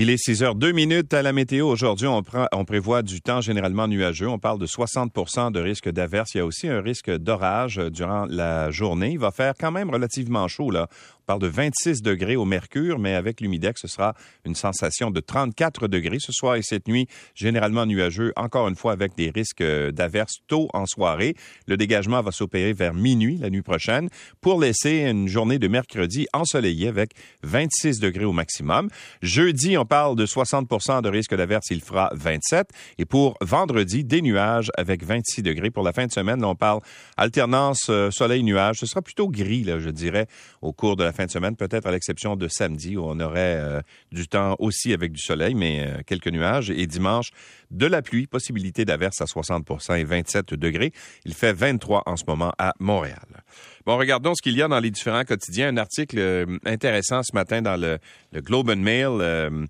Il 0.00 0.10
est 0.10 0.16
6 0.16 0.44
heures 0.44 0.54
2 0.54 0.70
minutes 0.70 1.12
à 1.12 1.22
la 1.22 1.32
météo. 1.32 1.66
Aujourd'hui, 1.66 2.06
on, 2.06 2.22
on, 2.52 2.64
prévoit 2.64 3.02
du 3.02 3.20
temps 3.20 3.40
généralement 3.40 3.88
nuageux. 3.88 4.28
On 4.28 4.38
parle 4.38 4.60
de 4.60 4.66
60% 4.66 5.50
de 5.50 5.58
risque 5.58 5.90
d'averse. 5.90 6.36
Il 6.36 6.38
y 6.38 6.40
a 6.40 6.46
aussi 6.46 6.68
un 6.68 6.80
risque 6.80 7.10
d'orage 7.10 7.78
durant 7.90 8.24
la 8.26 8.70
journée. 8.70 9.10
Il 9.10 9.18
va 9.18 9.32
faire 9.32 9.54
quand 9.58 9.72
même 9.72 9.90
relativement 9.90 10.46
chaud, 10.46 10.70
là 10.70 10.86
parle 11.28 11.42
de 11.42 11.46
26 11.46 12.00
degrés 12.00 12.36
au 12.36 12.46
mercure, 12.46 12.98
mais 12.98 13.14
avec 13.14 13.42
l'humidex, 13.42 13.82
ce 13.82 13.86
sera 13.86 14.14
une 14.46 14.54
sensation 14.54 15.10
de 15.10 15.20
34 15.20 15.86
degrés 15.86 16.20
ce 16.20 16.32
soir 16.32 16.56
et 16.56 16.62
cette 16.62 16.88
nuit, 16.88 17.06
généralement 17.34 17.84
nuageux, 17.84 18.32
encore 18.34 18.66
une 18.66 18.76
fois 18.76 18.92
avec 18.92 19.14
des 19.14 19.28
risques 19.28 19.62
d'averses 19.62 20.38
tôt 20.46 20.70
en 20.72 20.86
soirée. 20.86 21.36
Le 21.66 21.76
dégagement 21.76 22.22
va 22.22 22.32
s'opérer 22.32 22.72
vers 22.72 22.94
minuit 22.94 23.36
la 23.36 23.50
nuit 23.50 23.60
prochaine 23.60 24.08
pour 24.40 24.58
laisser 24.58 25.02
une 25.02 25.28
journée 25.28 25.58
de 25.58 25.68
mercredi 25.68 26.26
ensoleillée 26.32 26.88
avec 26.88 27.10
26 27.42 28.00
degrés 28.00 28.24
au 28.24 28.32
maximum. 28.32 28.88
Jeudi, 29.20 29.76
on 29.76 29.84
parle 29.84 30.16
de 30.16 30.24
60 30.24 31.02
de 31.02 31.08
risque 31.10 31.34
d'averse, 31.34 31.66
il 31.70 31.82
fera 31.82 32.10
27. 32.14 32.70
Et 32.96 33.04
pour 33.04 33.36
vendredi, 33.42 34.02
des 34.02 34.22
nuages 34.22 34.70
avec 34.78 35.04
26 35.04 35.42
degrés. 35.42 35.70
Pour 35.70 35.82
la 35.82 35.92
fin 35.92 36.06
de 36.06 36.12
semaine, 36.12 36.42
on 36.42 36.54
parle 36.54 36.80
alternance 37.18 37.88
euh, 37.90 38.10
soleil-nuage. 38.10 38.76
Ce 38.78 38.86
sera 38.86 39.02
plutôt 39.02 39.28
gris, 39.28 39.64
là, 39.64 39.78
je 39.78 39.90
dirais, 39.90 40.26
au 40.62 40.72
cours 40.72 40.96
de 40.96 41.04
la 41.04 41.12
fin 41.18 41.26
de 41.26 41.32
semaine, 41.32 41.56
peut-être 41.56 41.86
à 41.86 41.90
l'exception 41.90 42.36
de 42.36 42.46
samedi 42.46 42.96
où 42.96 43.04
on 43.04 43.18
aurait 43.18 43.56
euh, 43.56 43.80
du 44.12 44.28
temps 44.28 44.54
aussi 44.60 44.92
avec 44.92 45.10
du 45.10 45.20
soleil, 45.20 45.56
mais 45.56 45.80
euh, 45.80 46.02
quelques 46.06 46.28
nuages. 46.28 46.70
Et 46.70 46.86
dimanche, 46.86 47.30
de 47.72 47.86
la 47.86 48.02
pluie, 48.02 48.28
possibilité 48.28 48.84
d'averse 48.84 49.20
à 49.20 49.26
60 49.26 49.66
et 49.96 50.04
27 50.04 50.54
degrés. 50.54 50.92
Il 51.24 51.34
fait 51.34 51.52
23 51.52 52.04
en 52.06 52.16
ce 52.16 52.22
moment 52.28 52.52
à 52.56 52.72
Montréal. 52.78 53.42
Bon, 53.84 53.96
regardons 53.96 54.32
ce 54.36 54.42
qu'il 54.42 54.56
y 54.56 54.62
a 54.62 54.68
dans 54.68 54.78
les 54.78 54.92
différents 54.92 55.24
quotidiens. 55.24 55.68
Un 55.68 55.76
article 55.76 56.18
euh, 56.20 56.46
intéressant 56.64 57.24
ce 57.24 57.34
matin 57.34 57.62
dans 57.62 57.76
le, 57.76 57.98
Globe 58.36 58.70
and 58.70 58.76
Mail 58.76 59.68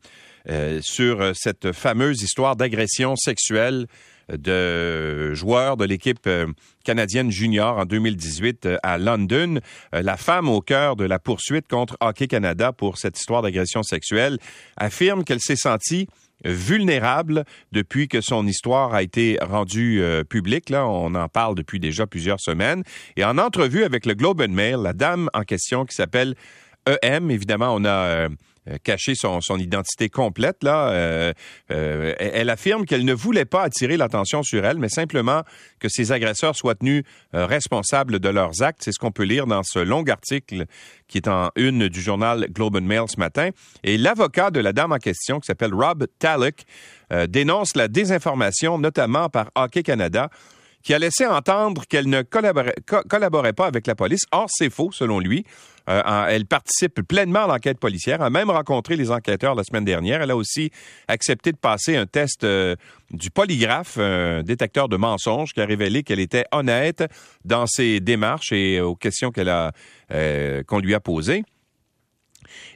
sur 0.82 1.32
cette 1.34 1.72
fameuse 1.72 2.22
histoire 2.22 2.56
d'agression 2.56 3.16
sexuelle 3.16 3.86
de 4.36 5.32
joueurs 5.34 5.76
de 5.76 5.84
l'équipe 5.84 6.26
euh, 6.26 6.46
canadienne 6.84 7.30
junior 7.30 7.78
en 7.78 7.84
2018 7.84 8.66
euh, 8.66 8.76
à 8.82 8.98
London. 8.98 9.60
Euh, 9.94 10.02
la 10.02 10.16
femme 10.16 10.48
au 10.48 10.60
cœur 10.60 10.96
de 10.96 11.04
la 11.04 11.18
poursuite 11.18 11.68
contre 11.68 11.96
Hockey 12.00 12.26
Canada 12.26 12.72
pour 12.72 12.98
cette 12.98 13.18
histoire 13.18 13.42
d'agression 13.42 13.82
sexuelle 13.82 14.38
affirme 14.76 15.24
qu'elle 15.24 15.40
s'est 15.40 15.56
sentie 15.56 16.08
vulnérable 16.44 17.44
depuis 17.72 18.06
que 18.06 18.20
son 18.20 18.46
histoire 18.46 18.94
a 18.94 19.02
été 19.02 19.38
rendue 19.42 20.00
publique. 20.28 20.70
Là, 20.70 20.86
on 20.86 21.16
en 21.16 21.28
parle 21.28 21.56
depuis 21.56 21.80
déjà 21.80 22.06
plusieurs 22.06 22.38
semaines. 22.38 22.84
Et 23.16 23.24
en 23.24 23.38
entrevue 23.38 23.82
avec 23.82 24.06
le 24.06 24.14
Globe 24.14 24.40
and 24.40 24.52
Mail, 24.52 24.76
la 24.76 24.92
dame 24.92 25.28
en 25.34 25.42
question 25.42 25.84
qui 25.84 25.96
s'appelle 25.96 26.36
EM, 27.02 27.30
évidemment, 27.30 27.74
on 27.74 27.84
a 27.84 27.88
euh, 27.90 28.28
cacher 28.82 29.14
son, 29.14 29.40
son, 29.40 29.58
identité 29.58 30.08
complète. 30.08 30.62
Là, 30.62 30.90
euh, 30.90 31.32
euh, 31.70 32.14
elle 32.18 32.50
affirme 32.50 32.84
qu'elle 32.84 33.04
ne 33.04 33.14
voulait 33.14 33.44
pas 33.44 33.62
attirer 33.62 33.96
l'attention 33.96 34.42
sur 34.42 34.64
elle, 34.64 34.78
mais 34.78 34.88
simplement 34.88 35.42
que 35.78 35.88
ses 35.88 36.12
agresseurs 36.12 36.56
soient 36.56 36.74
tenus 36.74 37.04
responsables 37.32 38.18
de 38.18 38.28
leurs 38.28 38.62
actes. 38.62 38.82
C'est 38.82 38.92
ce 38.92 38.98
qu'on 38.98 39.12
peut 39.12 39.24
lire 39.24 39.46
dans 39.46 39.62
ce 39.62 39.78
long 39.78 40.04
article 40.04 40.66
qui 41.06 41.18
est 41.18 41.28
en 41.28 41.50
une 41.56 41.88
du 41.88 42.00
journal 42.00 42.46
Globe 42.50 42.76
and 42.76 42.82
Mail 42.82 43.04
ce 43.08 43.18
matin. 43.18 43.50
Et 43.84 43.96
l'avocat 43.96 44.50
de 44.50 44.60
la 44.60 44.72
dame 44.72 44.92
en 44.92 44.98
question, 44.98 45.40
qui 45.40 45.46
s'appelle 45.46 45.74
Rob 45.74 46.06
Talek, 46.18 46.66
dénonce 47.28 47.76
la 47.76 47.88
désinformation, 47.88 48.78
notamment 48.78 49.28
par 49.28 49.50
Hockey 49.54 49.82
Canada 49.82 50.30
qui 50.88 50.94
a 50.94 50.98
laissé 50.98 51.26
entendre 51.26 51.84
qu'elle 51.86 52.08
ne 52.08 52.22
collaborait, 52.22 53.52
pas 53.52 53.66
avec 53.66 53.86
la 53.86 53.94
police. 53.94 54.22
Or, 54.32 54.46
c'est 54.48 54.70
faux, 54.70 54.90
selon 54.90 55.20
lui. 55.20 55.44
Euh, 55.90 56.26
elle 56.30 56.46
participe 56.46 57.02
pleinement 57.02 57.44
à 57.44 57.46
l'enquête 57.46 57.78
policière, 57.78 58.22
a 58.22 58.30
même 58.30 58.48
rencontré 58.48 58.96
les 58.96 59.10
enquêteurs 59.10 59.54
la 59.54 59.64
semaine 59.64 59.84
dernière. 59.84 60.22
Elle 60.22 60.30
a 60.30 60.36
aussi 60.36 60.70
accepté 61.06 61.52
de 61.52 61.58
passer 61.58 61.96
un 61.96 62.06
test 62.06 62.42
euh, 62.42 62.74
du 63.10 63.30
polygraphe, 63.30 63.98
un 63.98 64.42
détecteur 64.42 64.88
de 64.88 64.96
mensonges, 64.96 65.52
qui 65.52 65.60
a 65.60 65.66
révélé 65.66 66.04
qu'elle 66.04 66.20
était 66.20 66.46
honnête 66.52 67.04
dans 67.44 67.66
ses 67.66 68.00
démarches 68.00 68.52
et 68.52 68.80
aux 68.80 68.96
questions 68.96 69.30
qu'elle 69.30 69.50
a 69.50 69.72
euh, 70.14 70.62
qu'on 70.62 70.78
lui 70.78 70.94
a 70.94 71.00
posées. 71.00 71.44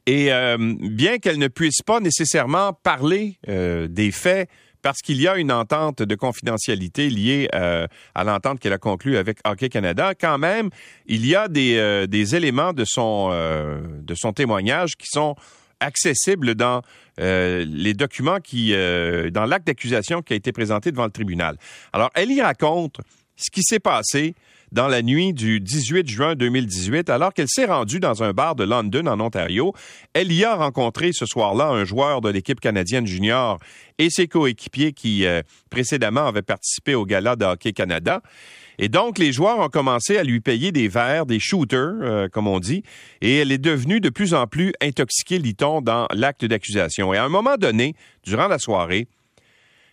Et 0.05 0.29
bien 0.59 1.17
qu'elle 1.19 1.39
ne 1.39 1.49
puisse 1.49 1.81
pas 1.81 2.01
nécessairement 2.01 2.75
parler 2.75 3.39
des 3.47 4.11
faits 4.11 4.51
parce 4.83 5.01
qu'il 5.01 5.21
y 5.21 5.29
a 5.29 5.37
une 5.37 5.53
entente 5.53 6.03
de 6.03 6.15
confidentialité 6.15 7.09
liée 7.09 7.49
euh, 7.55 7.87
à 8.15 8.25
l'entente 8.25 8.61
qu'elle 8.61 8.73
a 8.73 8.79
conclue 8.79 9.17
avec 9.17 9.39
Hockey 9.45 9.69
Canada, 9.69 10.15
quand 10.15 10.39
même, 10.39 10.71
il 11.07 11.25
y 11.25 11.35
a 11.35 11.49
des, 11.49 11.77
euh, 11.77 12.07
éléments 12.11 12.73
de 12.73 12.85
son, 12.85 13.31
euh, 13.33 13.81
de 14.01 14.15
son 14.15 14.33
témoignage 14.33 14.97
qui 14.97 15.07
sont 15.07 15.37
accessibles 15.81 16.55
dans 16.55 16.83
les 17.19 17.95
documents 17.95 18.39
qui, 18.41 18.73
dans 18.73 19.45
l'acte 19.45 19.67
d'accusation 19.67 20.23
qui 20.23 20.33
a 20.33 20.37
été 20.37 20.51
présenté 20.51 20.91
devant 20.93 21.05
le 21.05 21.11
tribunal. 21.11 21.57
Alors, 21.93 22.11
elle 22.15 22.31
y 22.31 22.41
raconte 22.41 23.01
ce 23.37 23.51
qui 23.51 23.63
s'est 23.63 23.81
passé 23.81 24.35
dans 24.73 24.89
la 24.89 25.03
nuit 25.03 25.35
du 25.35 25.61
18 25.61 26.09
juin 26.09 26.35
2018, 26.35 27.11
alors 27.11 27.35
qu'elle 27.35 27.49
s'est 27.49 27.67
rendue 27.67 28.01
dans 28.01 28.23
un 28.23 28.33
bar 28.33 28.57
de 28.57 28.65
London, 28.65 29.07
en 29.07 29.21
Ontario. 29.21 29.75
Elle 30.15 30.33
y 30.33 30.45
a 30.45 30.55
rencontré 30.55 31.11
ce 31.13 31.27
soir-là 31.27 31.69
un 31.69 31.85
joueur 31.85 32.23
de 32.23 32.31
l'équipe 32.31 32.59
canadienne 32.59 33.07
junior 33.07 33.59
et 33.99 34.09
ses 34.09 34.29
coéquipiers 34.29 34.93
qui, 34.93 35.27
euh, 35.27 35.43
précédemment, 35.71 36.27
avaient 36.27 36.43
participé 36.43 36.95
au 36.95 37.05
gala 37.05 37.37
de 37.37 37.45
Hockey 37.45 37.73
Canada. 37.73 38.23
Et 38.79 38.89
donc, 38.89 39.19
les 39.19 39.31
joueurs 39.31 39.59
ont 39.59 39.69
commencé 39.69 40.17
à 40.17 40.25
lui 40.25 40.41
payer 40.41 40.73
des 40.73 40.89
verres, 40.89 41.27
des 41.27 41.39
shooters, 41.39 41.95
euh, 42.01 42.29
comme 42.29 42.49
on 42.49 42.59
dit, 42.59 42.83
et 43.21 43.39
elle 43.39 43.53
est 43.53 43.59
devenue 43.59 44.01
de 44.01 44.09
plus 44.09 44.33
en 44.33 44.47
plus 44.47 44.73
intoxiquée, 44.81 45.39
lit-on, 45.39 45.83
dans 45.83 46.07
l'acte 46.15 46.47
d'accusation. 46.47 47.13
Et 47.13 47.19
à 47.19 47.25
un 47.25 47.29
moment 47.29 47.57
donné, 47.59 47.95
durant 48.25 48.49
la 48.49 48.59
soirée, 48.59 49.07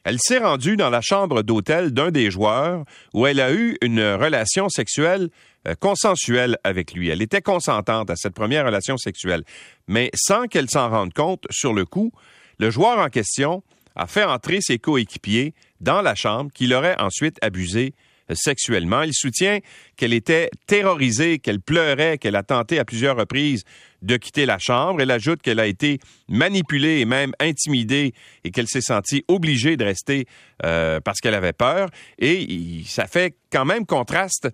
elle 0.04 0.18
s'est 0.20 0.40
rendue 0.40 0.78
dans 0.78 0.90
la 0.90 1.02
chambre 1.02 1.42
d'hôtel 1.42 1.92
d'un 1.92 2.12
des 2.12 2.32
joueurs 2.32 2.84
où 3.14 3.28
elle 3.28 3.40
a 3.40 3.52
eu 3.52 3.78
une 3.82 4.02
relation 4.02 4.70
sexuelle 4.70 5.30
euh, 5.68 5.76
consensuelle 5.76 6.58
avec 6.64 6.94
lui. 6.94 7.10
Elle 7.10 7.22
était 7.22 7.42
consentante 7.42 8.10
à 8.10 8.16
cette 8.16 8.34
première 8.34 8.66
relation 8.66 8.98
sexuelle, 8.98 9.44
mais 9.88 10.10
sans 10.14 10.48
qu'elle 10.48 10.70
s'en 10.70 10.90
rende 10.90 11.14
compte 11.14 11.46
sur 11.50 11.74
le 11.74 11.86
coup, 11.86 12.12
le 12.60 12.70
joueur 12.70 13.00
en 13.00 13.10
question 13.10 13.64
a 13.96 14.08
fait 14.08 14.24
entrer 14.24 14.60
ses 14.62 14.80
coéquipiers 14.80 15.54
dans 15.82 16.02
la 16.02 16.16
chambre 16.16 16.52
qui 16.54 16.68
l'aurait 16.68 17.00
ensuite 17.00 17.38
abusé 17.42 17.94
sexuellement. 18.34 19.04
Il 19.04 19.14
soutient 19.14 19.60
qu'elle 19.96 20.14
était 20.14 20.50
terrorisée, 20.68 21.40
qu'elle 21.40 21.60
pleurait, 21.60 22.18
qu'elle 22.18 22.36
a 22.36 22.44
tenté 22.44 22.80
à 22.80 22.86
plusieurs 22.86 23.18
reprises 23.18 23.64
de 24.02 24.18
quitter 24.18 24.46
la 24.46 24.58
chambre. 24.60 25.02
Elle 25.02 25.12
ajoute 25.12 25.42
qu'elle 25.42 25.60
a 25.60 25.68
été 25.68 26.00
manipulée 26.28 27.00
et 27.00 27.06
même 27.06 27.34
intimidée 27.40 28.14
et 28.44 28.52
qu'elle 28.52 28.68
s'est 28.68 28.82
sentie 28.82 29.24
obligée 29.28 29.78
de 29.78 29.84
rester 29.84 30.26
euh, 30.66 31.00
parce 31.00 31.20
qu'elle 31.20 31.36
avait 31.36 31.54
peur. 31.54 31.90
Et 32.18 32.82
ça 32.86 33.08
fait 33.08 33.36
quand 33.52 33.66
même 33.66 33.86
contraste 33.86 34.50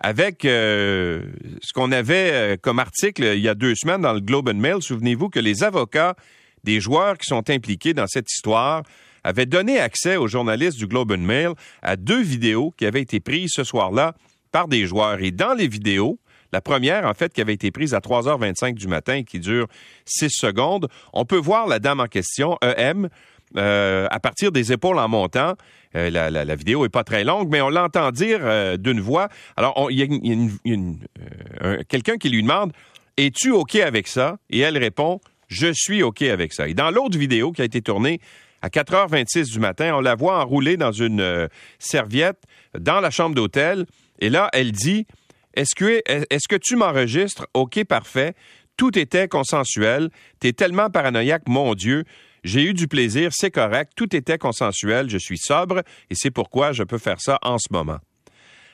avec 0.00 0.44
euh, 0.44 1.22
ce 1.62 1.72
qu'on 1.72 1.92
avait 1.92 2.30
euh, 2.32 2.56
comme 2.60 2.80
article 2.80 3.22
il 3.34 3.40
y 3.40 3.48
a 3.48 3.54
deux 3.54 3.74
semaines 3.74 4.02
dans 4.02 4.12
le 4.12 4.20
Globe 4.20 4.48
and 4.48 4.54
Mail. 4.54 4.82
Souvenez-vous 4.82 5.28
que 5.28 5.38
les 5.38 5.62
avocats 5.62 6.16
des 6.64 6.80
joueurs 6.80 7.18
qui 7.18 7.26
sont 7.26 7.48
impliqués 7.50 7.94
dans 7.94 8.06
cette 8.06 8.30
histoire 8.30 8.82
avait 9.24 9.46
donné 9.46 9.78
accès 9.78 10.16
aux 10.16 10.28
journalistes 10.28 10.78
du 10.78 10.86
Globe 10.86 11.12
and 11.12 11.18
Mail 11.18 11.52
à 11.82 11.96
deux 11.96 12.22
vidéos 12.22 12.72
qui 12.76 12.86
avaient 12.86 13.02
été 13.02 13.20
prises 13.20 13.50
ce 13.54 13.64
soir-là 13.64 14.14
par 14.50 14.68
des 14.68 14.86
joueurs. 14.86 15.20
Et 15.20 15.30
dans 15.30 15.54
les 15.54 15.68
vidéos, 15.68 16.18
la 16.52 16.60
première, 16.60 17.06
en 17.06 17.14
fait, 17.14 17.32
qui 17.32 17.40
avait 17.40 17.54
été 17.54 17.70
prise 17.70 17.94
à 17.94 17.98
3h25 17.98 18.74
du 18.74 18.86
matin 18.86 19.14
et 19.14 19.24
qui 19.24 19.40
dure 19.40 19.66
6 20.04 20.28
secondes, 20.30 20.88
on 21.12 21.24
peut 21.24 21.38
voir 21.38 21.66
la 21.66 21.78
dame 21.78 22.00
en 22.00 22.06
question, 22.06 22.58
EM, 22.62 23.08
euh, 23.56 24.06
à 24.10 24.20
partir 24.20 24.52
des 24.52 24.72
épaules 24.72 24.98
en 24.98 25.08
montant. 25.08 25.54
Euh, 25.94 26.10
la, 26.10 26.54
vidéo 26.54 26.84
est 26.84 26.90
pas 26.90 27.04
très 27.04 27.24
longue, 27.24 27.48
mais 27.50 27.60
on 27.60 27.68
l'entend 27.68 28.10
dire 28.10 28.40
euh, 28.42 28.76
d'une 28.76 29.00
voix. 29.00 29.28
Alors, 29.56 29.90
il 29.90 29.98
y 29.98 30.02
a, 30.02 31.84
quelqu'un 31.88 32.16
qui 32.16 32.28
lui 32.28 32.42
demande 32.42 32.72
Es-tu 33.18 33.50
OK 33.50 33.76
avec 33.76 34.08
ça? 34.08 34.36
Et 34.48 34.60
elle 34.60 34.78
répond 34.78 35.20
Je 35.48 35.70
suis 35.72 36.02
OK 36.02 36.22
avec 36.22 36.52
ça. 36.52 36.68
Et 36.68 36.74
dans 36.74 36.90
l'autre 36.90 37.18
vidéo 37.18 37.52
qui 37.52 37.60
a 37.60 37.64
été 37.64 37.82
tournée 37.82 38.20
à 38.62 38.68
4h26 38.68 39.52
du 39.52 39.58
matin, 39.58 39.94
on 39.96 40.00
la 40.00 40.14
voit 40.14 40.38
enroulée 40.40 40.76
dans 40.76 40.92
une 40.92 41.20
euh, 41.20 41.48
serviette 41.78 42.42
dans 42.78 43.00
la 43.00 43.10
chambre 43.10 43.34
d'hôtel. 43.34 43.86
Et 44.20 44.30
là, 44.30 44.48
elle 44.52 44.72
dit 44.72 45.06
Est-ce 45.54 45.74
que, 45.74 46.56
tu 46.56 46.76
m'enregistres? 46.76 47.46
OK, 47.54 47.84
parfait. 47.84 48.34
Tout 48.76 48.96
était 48.98 49.28
consensuel. 49.28 50.10
T'es 50.40 50.52
tellement 50.52 50.90
paranoïaque, 50.90 51.42
mon 51.48 51.74
Dieu. 51.74 52.04
J'ai 52.44 52.62
eu 52.62 52.72
du 52.74 52.88
plaisir, 52.88 53.30
c'est 53.32 53.50
correct. 53.50 53.92
Tout 53.94 54.16
était 54.16 54.38
consensuel. 54.38 55.10
Je 55.10 55.18
suis 55.18 55.38
sobre 55.38 55.82
et 56.10 56.14
c'est 56.14 56.30
pourquoi 56.30 56.72
je 56.72 56.82
peux 56.84 56.98
faire 56.98 57.20
ça 57.20 57.38
en 57.42 57.58
ce 57.58 57.68
moment. 57.70 57.98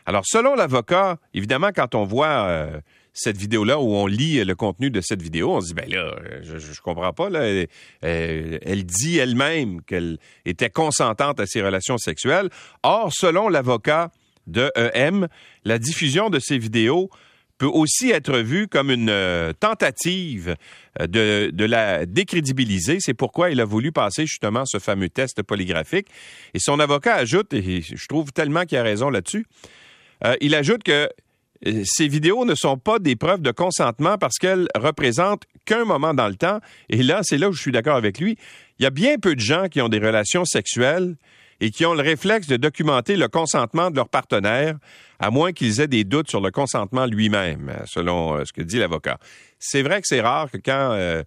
Alors, 0.06 0.24
selon 0.24 0.54
l'avocat, 0.54 1.18
évidemment, 1.34 1.70
quand 1.74 1.94
on 1.94 2.04
voit 2.04 2.46
euh, 2.46 2.80
cette 3.12 3.36
vidéo-là 3.36 3.78
où 3.78 3.94
on 3.94 4.06
lit 4.06 4.44
le 4.44 4.54
contenu 4.54 4.90
de 4.90 5.00
cette 5.00 5.22
vidéo, 5.22 5.50
on 5.52 5.60
se 5.60 5.68
dit, 5.68 5.74
ben 5.74 5.88
là, 5.88 6.14
je, 6.42 6.58
je 6.58 6.80
comprends 6.80 7.12
pas, 7.12 7.30
là. 7.30 7.66
Elle, 8.02 8.84
dit 8.84 9.18
elle-même 9.18 9.82
qu'elle 9.82 10.18
était 10.44 10.70
consentante 10.70 11.40
à 11.40 11.46
ses 11.46 11.62
relations 11.62 11.98
sexuelles. 11.98 12.48
Or, 12.82 13.10
selon 13.12 13.48
l'avocat 13.48 14.10
de 14.46 14.70
EM, 14.76 15.28
la 15.64 15.78
diffusion 15.78 16.30
de 16.30 16.38
ces 16.38 16.58
vidéos 16.58 17.10
peut 17.58 17.66
aussi 17.66 18.10
être 18.10 18.38
vu 18.38 18.68
comme 18.68 18.90
une 18.90 19.10
euh, 19.10 19.52
tentative 19.52 20.54
euh, 21.00 21.06
de, 21.52 21.64
la 21.64 22.06
décrédibiliser. 22.06 22.98
C'est 23.00 23.14
pourquoi 23.14 23.50
il 23.50 23.60
a 23.60 23.64
voulu 23.64 23.92
passer 23.92 24.26
justement 24.26 24.64
ce 24.64 24.78
fameux 24.78 25.08
test 25.08 25.42
polygraphique. 25.42 26.06
Et 26.54 26.60
son 26.60 26.78
avocat 26.80 27.16
ajoute, 27.16 27.52
et 27.52 27.82
je 27.82 28.06
trouve 28.06 28.32
tellement 28.32 28.64
qu'il 28.64 28.78
a 28.78 28.82
raison 28.82 29.10
là-dessus, 29.10 29.44
euh, 30.24 30.36
il 30.40 30.54
ajoute 30.54 30.84
que 30.84 31.08
ces 31.62 32.08
vidéos 32.08 32.44
ne 32.44 32.54
sont 32.54 32.78
pas 32.78 32.98
des 32.98 33.16
preuves 33.16 33.42
de 33.42 33.50
consentement 33.50 34.16
parce 34.18 34.36
qu'elles 34.38 34.68
représentent 34.76 35.44
qu'un 35.64 35.84
moment 35.84 36.14
dans 36.14 36.28
le 36.28 36.36
temps. 36.36 36.60
Et 36.88 37.02
là, 37.02 37.20
c'est 37.22 37.38
là 37.38 37.48
où 37.48 37.52
je 37.52 37.60
suis 37.60 37.72
d'accord 37.72 37.96
avec 37.96 38.20
lui. 38.20 38.36
Il 38.78 38.84
y 38.84 38.86
a 38.86 38.90
bien 38.90 39.18
peu 39.18 39.34
de 39.34 39.40
gens 39.40 39.66
qui 39.68 39.80
ont 39.80 39.88
des 39.88 39.98
relations 39.98 40.44
sexuelles 40.44 41.16
et 41.60 41.70
qui 41.70 41.84
ont 41.84 41.94
le 41.94 42.02
réflexe 42.02 42.46
de 42.46 42.56
documenter 42.56 43.16
le 43.16 43.28
consentement 43.28 43.90
de 43.90 43.96
leur 43.96 44.08
partenaire, 44.08 44.76
à 45.18 45.30
moins 45.30 45.52
qu'ils 45.52 45.80
aient 45.80 45.88
des 45.88 46.04
doutes 46.04 46.30
sur 46.30 46.40
le 46.40 46.50
consentement 46.50 47.06
lui-même, 47.06 47.72
selon 47.86 48.36
euh, 48.36 48.44
ce 48.44 48.52
que 48.52 48.62
dit 48.62 48.78
l'avocat. 48.78 49.18
C'est 49.58 49.82
vrai 49.82 50.00
que 50.00 50.06
c'est 50.06 50.20
rare 50.20 50.50
que 50.50 50.58
quand 50.58 50.92
euh, 50.92 51.24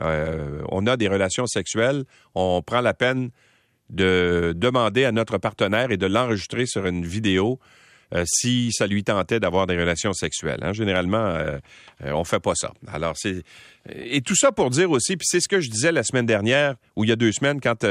euh, 0.00 0.62
on 0.68 0.86
a 0.86 0.96
des 0.96 1.08
relations 1.08 1.46
sexuelles, 1.46 2.04
on 2.36 2.62
prend 2.62 2.80
la 2.80 2.94
peine 2.94 3.30
de 3.90 4.54
demander 4.56 5.04
à 5.04 5.12
notre 5.12 5.38
partenaire 5.38 5.90
et 5.90 5.96
de 5.96 6.06
l'enregistrer 6.06 6.66
sur 6.66 6.86
une 6.86 7.04
vidéo 7.04 7.58
euh, 8.14 8.24
si 8.26 8.70
ça 8.72 8.86
lui 8.86 9.04
tentait 9.04 9.40
d'avoir 9.40 9.66
des 9.66 9.76
relations 9.76 10.12
sexuelles. 10.12 10.60
Hein. 10.62 10.72
Généralement, 10.72 11.24
euh, 11.24 11.58
euh, 12.04 12.12
on 12.12 12.24
fait 12.24 12.40
pas 12.40 12.54
ça. 12.54 12.72
Alors, 12.86 13.14
c'est 13.16 13.42
et 13.92 14.20
tout 14.20 14.36
ça 14.36 14.52
pour 14.52 14.70
dire 14.70 14.92
aussi, 14.92 15.16
puis 15.16 15.26
c'est 15.28 15.40
ce 15.40 15.48
que 15.48 15.60
je 15.60 15.68
disais 15.68 15.90
la 15.90 16.04
semaine 16.04 16.26
dernière 16.26 16.76
ou 16.94 17.02
il 17.02 17.10
y 17.10 17.12
a 17.12 17.16
deux 17.16 17.32
semaines 17.32 17.60
quand 17.60 17.84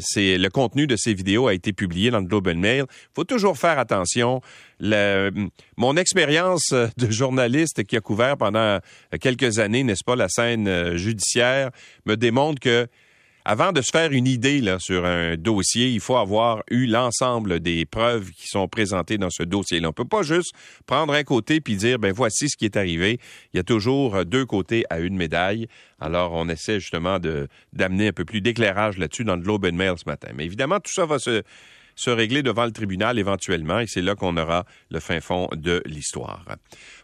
c'est 0.00 0.36
le 0.36 0.48
contenu 0.48 0.88
de 0.88 0.96
ces 0.96 1.14
vidéos 1.14 1.46
a 1.46 1.54
été 1.54 1.72
publié 1.72 2.10
dans 2.10 2.18
le 2.18 2.26
Globe 2.26 2.48
and 2.48 2.56
Mail. 2.56 2.86
Faut 3.14 3.22
toujours 3.22 3.56
faire 3.56 3.78
attention. 3.78 4.40
mon 4.80 5.96
expérience 5.96 6.72
de 6.72 7.08
journaliste 7.08 7.84
qui 7.84 7.96
a 7.96 8.00
couvert 8.00 8.36
pendant 8.36 8.80
quelques 9.20 9.60
années, 9.60 9.84
n'est-ce 9.84 10.02
pas, 10.02 10.16
la 10.16 10.28
scène 10.28 10.96
judiciaire, 10.96 11.70
me 12.04 12.16
démontre 12.16 12.58
que 12.58 12.88
avant 13.44 13.72
de 13.72 13.80
se 13.80 13.90
faire 13.90 14.12
une 14.12 14.26
idée 14.26 14.60
là, 14.60 14.78
sur 14.78 15.04
un 15.04 15.36
dossier, 15.36 15.88
il 15.88 16.00
faut 16.00 16.16
avoir 16.16 16.62
eu 16.70 16.86
l'ensemble 16.86 17.60
des 17.60 17.84
preuves 17.84 18.30
qui 18.30 18.46
sont 18.46 18.68
présentées 18.68 19.18
dans 19.18 19.30
ce 19.30 19.42
dossier-là. 19.42 19.88
On 19.88 19.90
ne 19.90 19.94
peut 19.94 20.04
pas 20.04 20.22
juste 20.22 20.54
prendre 20.86 21.12
un 21.12 21.24
côté 21.24 21.60
puis 21.60 21.76
dire, 21.76 21.98
ben 21.98 22.12
voici 22.12 22.48
ce 22.48 22.56
qui 22.56 22.64
est 22.64 22.76
arrivé. 22.76 23.18
Il 23.52 23.56
y 23.56 23.60
a 23.60 23.64
toujours 23.64 24.24
deux 24.24 24.46
côtés 24.46 24.84
à 24.90 25.00
une 25.00 25.16
médaille. 25.16 25.66
Alors, 26.00 26.32
on 26.34 26.48
essaie 26.48 26.80
justement 26.80 27.18
d'amener 27.72 28.08
un 28.08 28.12
peu 28.12 28.24
plus 28.24 28.40
d'éclairage 28.40 28.98
là-dessus 28.98 29.24
dans 29.24 29.36
le 29.36 29.42
Globe 29.42 29.66
Mail 29.72 29.94
ce 29.96 30.04
matin. 30.06 30.28
Mais 30.34 30.44
évidemment, 30.44 30.78
tout 30.78 30.92
ça 30.92 31.06
va 31.06 31.18
se 31.18 31.42
se 31.94 32.10
régler 32.10 32.42
devant 32.42 32.64
le 32.64 32.72
tribunal 32.72 33.18
éventuellement, 33.18 33.80
et 33.80 33.86
c'est 33.86 34.02
là 34.02 34.14
qu'on 34.14 34.36
aura 34.36 34.64
le 34.90 35.00
fin 35.00 35.20
fond 35.20 35.48
de 35.52 35.82
l'histoire. 35.86 36.44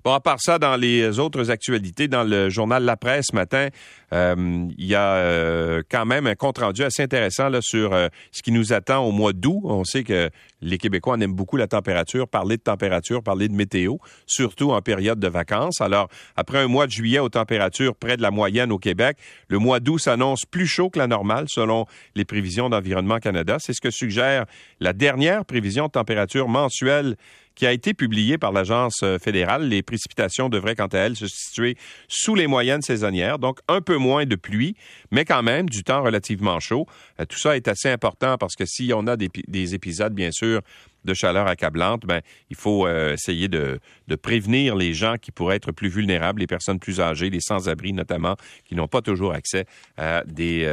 Bon, 0.05 0.13
à 0.13 0.21
part 0.21 0.39
ça, 0.41 0.59
dans 0.59 0.77
les 0.77 1.19
autres 1.19 1.51
actualités, 1.51 2.09
dans 2.09 2.25
le 2.25 2.49
journal 2.49 2.85
La 2.85 2.97
Presse 2.97 3.27
ce 3.31 3.35
matin, 3.35 3.69
euh, 4.13 4.67
il 4.79 4.87
y 4.87 4.95
a 4.95 5.17
euh, 5.17 5.83
quand 5.91 6.07
même 6.07 6.27
un 6.27 6.35
compte-rendu 6.35 6.83
assez 6.83 7.03
intéressant 7.03 7.51
sur 7.61 7.93
euh, 7.93 8.09
ce 8.33 8.43
qui 8.43 8.53
nous 8.53 8.73
attend 8.73 9.05
au 9.05 9.11
mois 9.11 9.33
d'août. 9.33 9.61
On 9.65 9.85
sait 9.85 10.05
que 10.05 10.31
les 10.63 10.79
Québécois 10.79 11.15
en 11.15 11.21
aiment 11.21 11.35
beaucoup 11.35 11.57
la 11.57 11.67
température, 11.67 12.29
parler 12.29 12.57
de 12.57 12.63
température, 12.63 13.23
parler 13.23 13.49
de 13.49 13.55
météo, 13.55 13.97
surtout 14.27 14.71
en 14.71 14.81
période 14.81 15.19
de 15.19 15.29
vacances. 15.29 15.81
Alors, 15.81 16.09
après 16.37 16.59
un 16.59 16.69
mois 16.69 16.87
de 16.87 16.93
juillet 16.93 17.19
aux 17.19 17.29
températures 17.29 17.95
près 17.95 18.17
de 18.17 18.23
la 18.23 18.31
moyenne 18.31 18.73
au 18.73 18.79
Québec, 18.79 19.19
le 19.49 19.59
mois 19.59 19.81
d'août 19.81 19.99
s'annonce 19.99 20.45
plus 20.45 20.67
chaud 20.67 20.91
que 20.91 20.99
la 20.99 21.07
normale 21.07 21.47
selon 21.49 21.87
les 22.15 22.25
prévisions 22.25 22.69
d'Environnement 22.69 23.19
Canada. 23.19 23.57
C'est 23.61 23.73
ce 23.73 23.81
que 23.81 23.91
suggère 23.91 24.47
la 24.81 24.93
dernière 24.93 25.45
prévision 25.45 25.87
de 25.87 25.93
température 25.93 26.49
mensuelle 26.49 27.17
qui 27.59 27.67
a 27.67 27.73
été 27.73 27.93
publiée 27.93 28.39
par 28.39 28.53
l'Agence 28.53 29.01
euh, 29.03 29.19
fédérale. 29.19 29.69
Les 29.69 29.83
précipitations 29.83 30.49
devraient, 30.49 30.77
quant 30.77 30.87
à 30.87 30.99
elles, 30.99 31.17
se 31.17 31.27
situer 31.27 31.77
sous 32.07 32.37
les 32.37 32.47
moyennes 32.47 32.83
saisonnières, 32.83 33.41
donc 33.41 33.59
un 33.67 33.81
peu 33.81 33.97
moins 33.97 34.27
de 34.27 34.37
pluie, 34.37 34.77
mais 35.11 35.25
quand 35.25 35.43
même 35.43 35.69
du 35.69 35.83
temps 35.83 36.05
relativement 36.05 36.61
chaud. 36.61 36.87
Euh, 37.19 37.25
tout 37.25 37.39
ça 37.39 37.57
est 37.57 37.67
assez 37.67 37.91
important 37.91 38.39
parce 38.39 38.55
que 38.55 38.65
si 38.65 38.93
on 38.95 39.09
a 39.09 39.17
des, 39.17 39.75
épisodes, 39.75 40.15
bien 40.15 40.31
sûr, 40.31 40.61
de 41.05 41.15
chaleur 41.15 41.49
accablante, 41.49 42.07
ben, 42.07 42.21
il 42.49 42.55
faut 42.55 42.87
euh, 42.87 43.15
essayer 43.15 43.49
de, 43.49 43.81
prévenir 44.23 44.77
les 44.77 44.95
gens 44.95 45.17
qui 45.21 45.33
pourraient 45.33 45.57
être 45.57 45.73
plus 45.73 45.89
vulnérables, 45.89 46.41
les 46.41 46.47
personnes 46.47 46.79
plus 46.79 47.01
âgées, 47.01 47.29
les 47.29 47.41
sans-abri 47.41 47.93
notamment, 47.93 48.37
qui 48.67 48.77
n'ont 48.77 48.89
pas 48.89 49.03
toujours 49.03 49.33
accès 49.33 49.65
à 49.97 50.23
des 50.25 50.69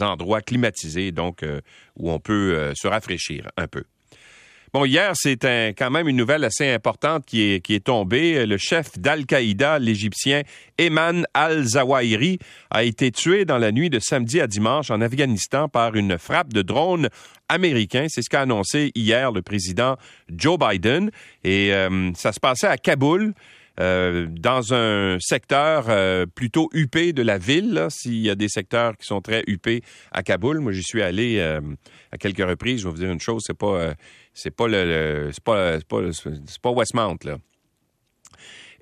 endroits 0.00 0.40
climatisés, 0.40 1.12
donc 1.12 1.44
où 1.96 2.10
on 2.10 2.18
peut 2.18 2.72
se 2.74 2.88
rafraîchir 2.88 3.48
un 3.56 3.66
peu. 3.66 3.84
Bon, 4.74 4.86
hier, 4.86 5.12
c'est 5.14 5.36
quand 5.76 5.90
même 5.90 6.08
une 6.08 6.16
nouvelle 6.16 6.44
assez 6.44 6.66
importante 6.70 7.26
qui 7.26 7.42
est, 7.42 7.84
tombée. 7.84 8.46
Le 8.46 8.56
chef 8.56 8.98
d'Al-Qaïda, 8.98 9.78
l'Égyptien 9.78 10.44
Eman 10.78 11.26
al-Zawahiri, 11.34 12.38
a 12.70 12.82
été 12.82 13.12
tué 13.12 13.44
dans 13.44 13.58
la 13.58 13.70
nuit 13.70 13.90
de 13.90 13.98
samedi 13.98 14.40
à 14.40 14.46
dimanche 14.46 14.90
en 14.90 15.02
Afghanistan 15.02 15.68
par 15.68 15.94
une 15.94 16.16
frappe 16.16 16.54
de 16.54 16.62
drone 16.62 17.10
américain. 17.50 18.06
C'est 18.08 18.22
ce 18.22 18.30
qu'a 18.30 18.40
annoncé 18.40 18.92
hier 18.94 19.30
le 19.30 19.42
président 19.42 19.98
Joe 20.34 20.58
Biden. 20.58 21.10
Et 21.44 21.74
euh, 21.74 22.10
ça 22.14 22.32
se 22.32 22.40
passait 22.40 22.66
à 22.66 22.78
Kaboul. 22.78 23.34
Euh, 23.80 24.26
dans 24.28 24.74
un 24.74 25.18
secteur 25.18 25.86
euh, 25.88 26.26
plutôt 26.26 26.68
huppé 26.72 27.12
de 27.12 27.22
la 27.22 27.38
ville, 27.38 27.86
s'il 27.88 28.18
y 28.18 28.30
a 28.30 28.34
des 28.34 28.48
secteurs 28.48 28.96
qui 28.96 29.06
sont 29.06 29.20
très 29.20 29.42
huppés 29.46 29.82
à 30.10 30.22
Kaboul. 30.22 30.60
Moi, 30.60 30.72
j'y 30.72 30.82
suis 30.82 31.02
allé 31.02 31.40
à 31.40 32.18
quelques 32.18 32.46
reprises. 32.46 32.80
Je 32.80 32.84
vais 32.84 32.90
vous 32.90 33.00
dire 33.00 33.10
une 33.10 33.20
chose, 33.20 33.42
c'est 33.46 33.56
pas 33.56 33.94
c'est 34.34 34.50
pas 34.50 34.68
le, 34.68 35.30
c'est 35.32 35.44
pas, 35.44 35.78
pas, 35.88 36.00
pas 36.62 36.70
Westmount 36.70 37.18
là. 37.24 37.38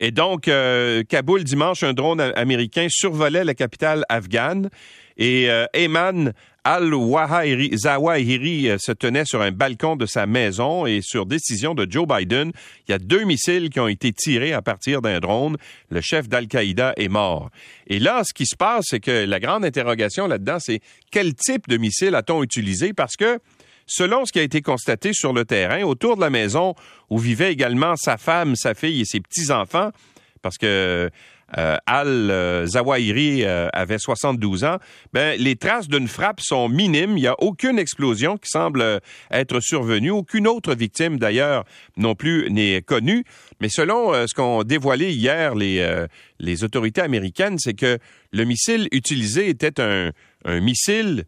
Et 0.03 0.13
donc, 0.13 0.49
euh, 0.49 1.03
Kaboul, 1.07 1.45
dimanche, 1.45 1.83
un 1.83 1.93
drone 1.93 2.21
américain 2.21 2.87
survolait 2.89 3.45
la 3.45 3.53
capitale 3.53 4.05
afghane 4.09 4.71
et 5.17 5.51
euh, 5.51 5.67
Ayman 5.73 6.33
al-Zawahiri 6.65 8.69
euh, 8.69 8.77
se 8.79 8.93
tenait 8.93 9.25
sur 9.25 9.41
un 9.41 9.51
balcon 9.51 9.97
de 9.97 10.07
sa 10.07 10.27
maison 10.27 10.87
et 10.87 11.01
sur 11.03 11.27
décision 11.27 11.75
de 11.75 11.91
Joe 11.91 12.07
Biden, 12.07 12.53
il 12.87 12.93
y 12.93 12.95
a 12.95 12.99
deux 12.99 13.25
missiles 13.25 13.71
qui 13.71 13.81
ont 13.81 13.89
été 13.89 14.13
tirés 14.13 14.53
à 14.53 14.63
partir 14.63 15.03
d'un 15.03 15.19
drone. 15.21 15.57
Le 15.91 16.01
chef 16.01 16.29
d'Al-Qaïda 16.29 16.95
est 16.97 17.09
mort. 17.09 17.51
Et 17.87 17.99
là, 17.99 18.23
ce 18.25 18.35
qui 18.35 18.47
se 18.47 18.57
passe, 18.57 18.87
c'est 18.89 19.01
que 19.01 19.25
la 19.25 19.41
grande 19.41 19.65
interrogation 19.65 20.27
là-dedans, 20.27 20.59
c'est 20.61 20.81
quel 21.11 21.35
type 21.35 21.69
de 21.69 21.77
missile 21.77 22.15
a-t-on 22.15 22.43
utilisé? 22.43 22.93
Parce 22.93 23.17
que 23.17 23.39
Selon 23.93 24.25
ce 24.25 24.31
qui 24.31 24.39
a 24.39 24.43
été 24.43 24.63
constaté 24.63 25.13
sur 25.13 25.33
le 25.33 25.45
terrain, 25.45 25.83
autour 25.83 26.15
de 26.15 26.21
la 26.21 26.31
maison 26.31 26.77
où 27.09 27.19
vivaient 27.19 27.53
également 27.53 27.97
sa 27.97 28.19
femme, 28.19 28.55
sa 28.55 28.73
fille 28.73 29.01
et 29.01 29.05
ses 29.05 29.19
petits-enfants, 29.19 29.91
parce 30.43 30.59
que 30.59 31.11
Al-Zawahiri 31.53 33.45
euh, 33.45 33.69
avait 33.73 33.99
72 33.99 34.65
ans, 34.65 34.79
ben, 35.13 35.39
les 35.41 35.57
traces 35.57 35.89
d'une 35.89 36.09
frappe 36.09 36.41
sont 36.41 36.69
minimes. 36.69 37.17
Il 37.17 37.23
n'y 37.23 37.27
a 37.27 37.35
aucune 37.41 37.79
explosion 37.79 38.37
qui 38.37 38.49
semble 38.49 39.01
être 39.31 39.61
survenue. 39.61 40.11
Aucune 40.11 40.47
autre 40.47 40.75
victime, 40.75 41.19
d'ailleurs, 41.19 41.65
non 41.97 42.15
plus 42.15 42.51
n'est 42.51 42.83
connue. 42.83 43.25
Mais 43.61 43.69
selon 43.69 44.15
euh, 44.15 44.27
ce 44.27 44.35
qu'ont 44.35 44.63
dévoilé 44.63 45.13
hier 45.13 45.55
les, 45.55 46.65
autorités 46.65 47.01
américaines, 47.01 47.59
c'est 47.59 47.75
que 47.75 47.99
le 48.33 48.45
missile 48.45 48.89
utilisé 48.93 49.49
était 49.49 49.81
un, 49.81 50.13
missile 50.61 51.25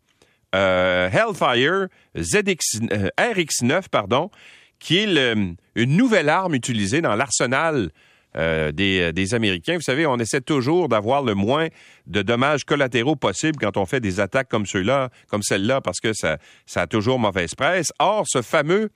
euh, 0.55 1.09
Hellfire 1.11 1.89
ZX, 2.19 2.81
euh, 2.91 3.09
RX9, 3.19 3.89
pardon, 3.91 4.31
qui 4.79 4.99
est 4.99 5.35
une 5.75 5.97
nouvelle 5.97 6.29
arme 6.29 6.55
utilisée 6.55 7.01
dans 7.01 7.15
l'arsenal 7.15 7.91
euh, 8.37 8.73
des, 8.73 9.35
Américains. 9.35 9.77
Vous 9.77 9.83
savez, 9.83 10.07
on 10.07 10.19
essaie 10.19 10.41
toujours 10.41 10.89
d'avoir 10.89 11.23
le 11.23 11.35
moins 11.35 11.69
de 12.07 12.23
dommages 12.23 12.65
collatéraux 12.65 13.17
possible 13.17 13.59
quand 13.59 13.77
on 13.77 13.87
fait 13.87 14.01
des 14.01 14.21
attaques 14.21 14.49
comme 14.49 14.67
ceux-là, 14.67 15.11
comme 15.29 15.43
celle-là, 15.43 15.81
parce 15.81 16.01
que 16.01 16.13
ça, 16.13 16.39
ça 16.67 16.83
a 16.83 16.87
toujours 16.87 17.19
mauvaise 17.19 17.55
presse. 17.55 17.93
Or, 17.99 18.25
ce 18.27 18.43
fameux 18.43 18.91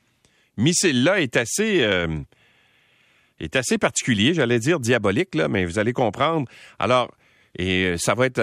missile-là 0.56 1.20
est 1.20 1.36
assez 1.36 1.86
est 3.38 3.54
assez 3.54 3.76
particulier, 3.76 4.32
j'allais 4.32 4.58
dire 4.58 4.80
diabolique, 4.80 5.34
là, 5.34 5.48
mais 5.48 5.66
vous 5.66 5.78
allez 5.78 5.92
comprendre. 5.92 6.48
Alors, 6.78 7.12
et 7.58 7.94
ça 7.98 8.14
va 8.14 8.24
être 8.26 8.40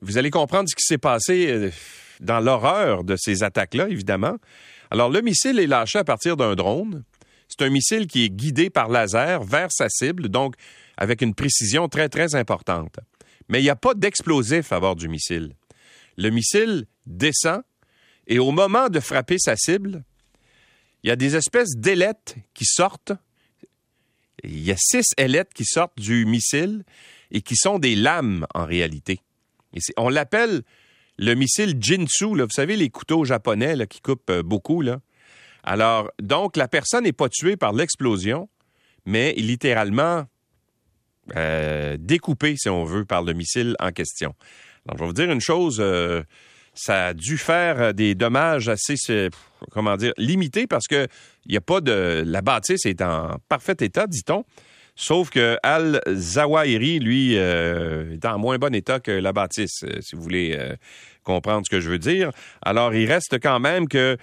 vous 0.00 0.18
allez 0.18 0.30
comprendre 0.30 0.68
ce 0.68 0.76
qui 0.76 0.84
s'est 0.84 0.98
passé 0.98 1.46
euh, 1.48 1.70
dans 2.20 2.40
l'horreur 2.40 3.04
de 3.04 3.16
ces 3.16 3.42
attaques-là, 3.42 3.88
évidemment. 3.88 4.36
Alors, 4.90 5.10
le 5.10 5.20
missile 5.20 5.58
est 5.58 5.66
lâché 5.66 5.98
à 5.98 6.04
partir 6.04 6.36
d'un 6.36 6.54
drone. 6.54 7.04
C'est 7.50 7.66
un 7.66 7.68
missile 7.68 8.06
qui 8.06 8.24
est 8.24 8.30
guidé 8.30 8.70
par 8.70 8.88
laser 8.88 9.44
vers 9.44 9.70
sa 9.70 9.90
cible, 9.90 10.30
donc 10.30 10.54
avec 10.96 11.20
une 11.20 11.34
précision 11.34 11.88
très, 11.88 12.08
très 12.08 12.34
importante. 12.34 12.98
Mais 13.48 13.60
il 13.60 13.64
n'y 13.64 13.70
a 13.70 13.76
pas 13.76 13.92
d'explosif 13.92 14.72
à 14.72 14.80
bord 14.80 14.96
du 14.96 15.08
missile. 15.08 15.54
Le 16.16 16.30
missile 16.30 16.86
descend 17.04 17.62
et 18.26 18.38
au 18.38 18.52
moment 18.52 18.88
de 18.88 19.00
frapper 19.00 19.36
sa 19.38 19.56
cible, 19.56 20.02
il 21.02 21.08
y 21.08 21.10
a 21.10 21.16
des 21.16 21.36
espèces 21.36 21.76
d'ailettes 21.76 22.36
qui 22.54 22.64
sortent. 22.64 23.12
Il 24.44 24.60
y 24.60 24.72
a 24.72 24.76
six 24.78 25.04
ailettes 25.18 25.52
qui 25.52 25.64
sortent 25.64 25.98
du 25.98 26.24
missile 26.24 26.84
et 27.30 27.42
qui 27.42 27.56
sont 27.56 27.78
des 27.78 27.96
lames 27.96 28.46
en 28.54 28.64
réalité 28.64 29.20
on 29.96 30.08
l'appelle 30.08 30.62
le 31.18 31.34
missile 31.34 31.76
Jinsu, 31.78 32.24
vous 32.24 32.46
savez, 32.50 32.76
les 32.76 32.88
couteaux 32.88 33.24
japonais 33.24 33.86
qui 33.88 34.00
coupent 34.00 34.30
euh, 34.30 34.42
beaucoup. 34.42 34.82
Alors, 35.64 36.10
donc, 36.20 36.56
la 36.56 36.68
personne 36.68 37.04
n'est 37.04 37.12
pas 37.12 37.28
tuée 37.28 37.56
par 37.56 37.72
l'explosion, 37.72 38.48
mais 39.04 39.32
littéralement 39.34 40.24
euh, 41.36 41.96
découpé, 41.98 42.56
si 42.56 42.68
on 42.68 42.84
veut, 42.84 43.04
par 43.04 43.22
le 43.22 43.32
missile 43.32 43.76
en 43.78 43.90
question. 43.90 44.34
Alors, 44.86 44.98
je 44.98 45.02
vais 45.02 45.06
vous 45.06 45.12
dire 45.12 45.30
une 45.30 45.40
chose, 45.40 45.78
euh, 45.80 46.22
ça 46.74 47.08
a 47.08 47.14
dû 47.14 47.38
faire 47.38 47.94
des 47.94 48.14
dommages 48.14 48.68
assez, 48.68 48.96
comment 49.70 49.96
dire, 49.96 50.12
limités 50.16 50.66
parce 50.66 50.86
que 50.86 51.06
il 51.46 51.56
a 51.56 51.60
pas 51.60 51.80
de, 51.80 52.22
la 52.26 52.42
bâtisse 52.42 52.86
est 52.86 53.02
en 53.02 53.36
parfait 53.48 53.76
état, 53.80 54.06
dit-on. 54.06 54.44
Sauf 54.96 55.30
que 55.30 55.56
Al-Zawahiri, 55.62 56.98
lui, 56.98 57.36
euh, 57.36 58.14
est 58.14 58.24
en 58.26 58.38
moins 58.38 58.58
bon 58.58 58.74
état 58.74 59.00
que 59.00 59.12
la 59.12 59.32
bâtisse, 59.32 59.84
si 60.00 60.16
vous 60.16 60.22
voulez 60.22 60.58
comprendre 61.30 61.64
ce 61.64 61.70
que 61.70 61.80
je 61.80 61.90
veux 61.90 61.98
dire. 61.98 62.30
Alors, 62.62 62.94
il 62.94 63.10
reste 63.10 63.38
quand 63.42 63.60
même 63.60 63.88
que 63.88 64.16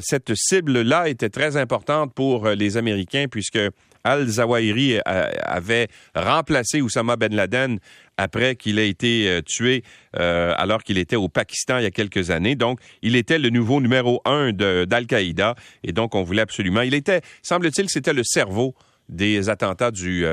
cette 0.00 0.32
cible-là 0.34 1.08
était 1.08 1.28
très 1.28 1.56
importante 1.56 2.14
pour 2.14 2.48
les 2.48 2.76
Américains 2.76 3.26
puisque 3.30 3.58
al-Zawahiri 4.04 4.98
euh, 5.06 5.30
avait 5.42 5.88
remplacé 6.14 6.80
Oussama 6.80 7.16
Ben 7.16 7.34
Laden 7.34 7.78
après 8.16 8.56
qu'il 8.56 8.78
ait 8.78 8.88
été 8.88 9.28
euh, 9.28 9.42
tué 9.42 9.82
euh, 10.18 10.54
alors 10.56 10.82
qu'il 10.82 10.98
était 10.98 11.16
au 11.16 11.28
Pakistan 11.28 11.78
il 11.78 11.84
y 11.84 11.86
a 11.86 11.90
quelques 11.90 12.30
années. 12.30 12.56
Donc, 12.56 12.80
il 13.02 13.16
était 13.16 13.38
le 13.38 13.50
nouveau 13.50 13.80
numéro 13.80 14.20
un 14.24 14.52
d'Al-Qaïda 14.52 15.54
et 15.84 15.92
donc 15.92 16.14
on 16.14 16.22
voulait 16.22 16.42
absolument. 16.42 16.82
Il 16.82 16.94
était, 16.94 17.20
semble-t-il, 17.42 17.88
c'était 17.88 18.12
le 18.12 18.24
cerveau 18.24 18.74
des 19.08 19.50
attentats 19.50 19.90
du 19.90 20.24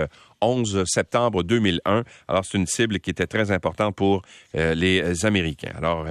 11 0.41 0.83
septembre 0.85 1.43
2001. 1.43 2.03
Alors, 2.27 2.45
c'est 2.45 2.57
une 2.57 2.67
cible 2.67 2.99
qui 2.99 3.09
était 3.09 3.27
très 3.27 3.51
importante 3.51 3.95
pour 3.95 4.21
les 4.53 5.25
Américains. 5.25 5.73
Alors, 5.75 6.05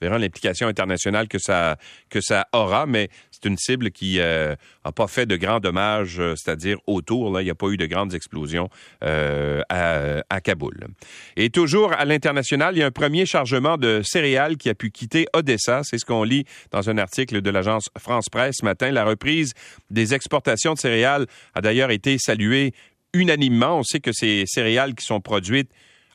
verrons 0.00 0.18
l'implication 0.18 0.68
internationale 0.68 1.28
que 1.28 1.38
ça, 1.38 1.76
que 2.10 2.20
ça 2.20 2.46
aura, 2.52 2.86
mais 2.86 3.08
c'est 3.30 3.48
une 3.48 3.56
cible 3.56 3.90
qui 3.90 4.16
n'a 4.16 4.24
euh, 4.24 4.56
pas 4.94 5.06
fait 5.06 5.26
de 5.26 5.36
grands 5.36 5.60
dommages, 5.60 6.20
euh, 6.20 6.34
c'est-à-dire 6.36 6.78
autour. 6.86 7.40
Il 7.40 7.44
n'y 7.44 7.50
a 7.50 7.54
pas 7.54 7.68
eu 7.68 7.76
de 7.76 7.86
grandes 7.86 8.14
explosions 8.14 8.68
euh, 9.02 9.62
à, 9.68 10.22
à, 10.30 10.40
Kaboul. 10.40 10.86
Et 11.36 11.50
toujours 11.50 11.92
à 11.92 12.04
l'international, 12.04 12.76
il 12.76 12.80
y 12.80 12.82
a 12.82 12.86
un 12.86 12.90
premier 12.90 13.26
chargement 13.26 13.76
de 13.76 14.02
céréales 14.04 14.56
qui 14.56 14.68
a 14.68 14.74
pu 14.74 14.90
quitter 14.90 15.26
Odessa. 15.32 15.82
C'est 15.84 15.98
ce 15.98 16.04
qu'on 16.04 16.22
lit 16.22 16.44
dans 16.70 16.88
un 16.88 16.98
article 16.98 17.40
de 17.40 17.50
l'agence 17.50 17.88
France 17.98 18.28
Presse 18.30 18.56
ce 18.60 18.64
matin. 18.64 18.90
La 18.90 19.04
reprise 19.04 19.52
des 19.90 20.14
exportations 20.14 20.74
de 20.74 20.78
céréales 20.78 21.26
a 21.54 21.60
d'ailleurs 21.60 21.90
été 21.90 22.18
saluée 22.18 22.72
unanimement. 23.14 23.78
On 23.78 23.82
sait 23.82 24.00
que 24.00 24.12
ces 24.12 24.44
céréales 24.46 24.94
qui 24.94 25.04
sont 25.04 25.20
produites 25.20 25.70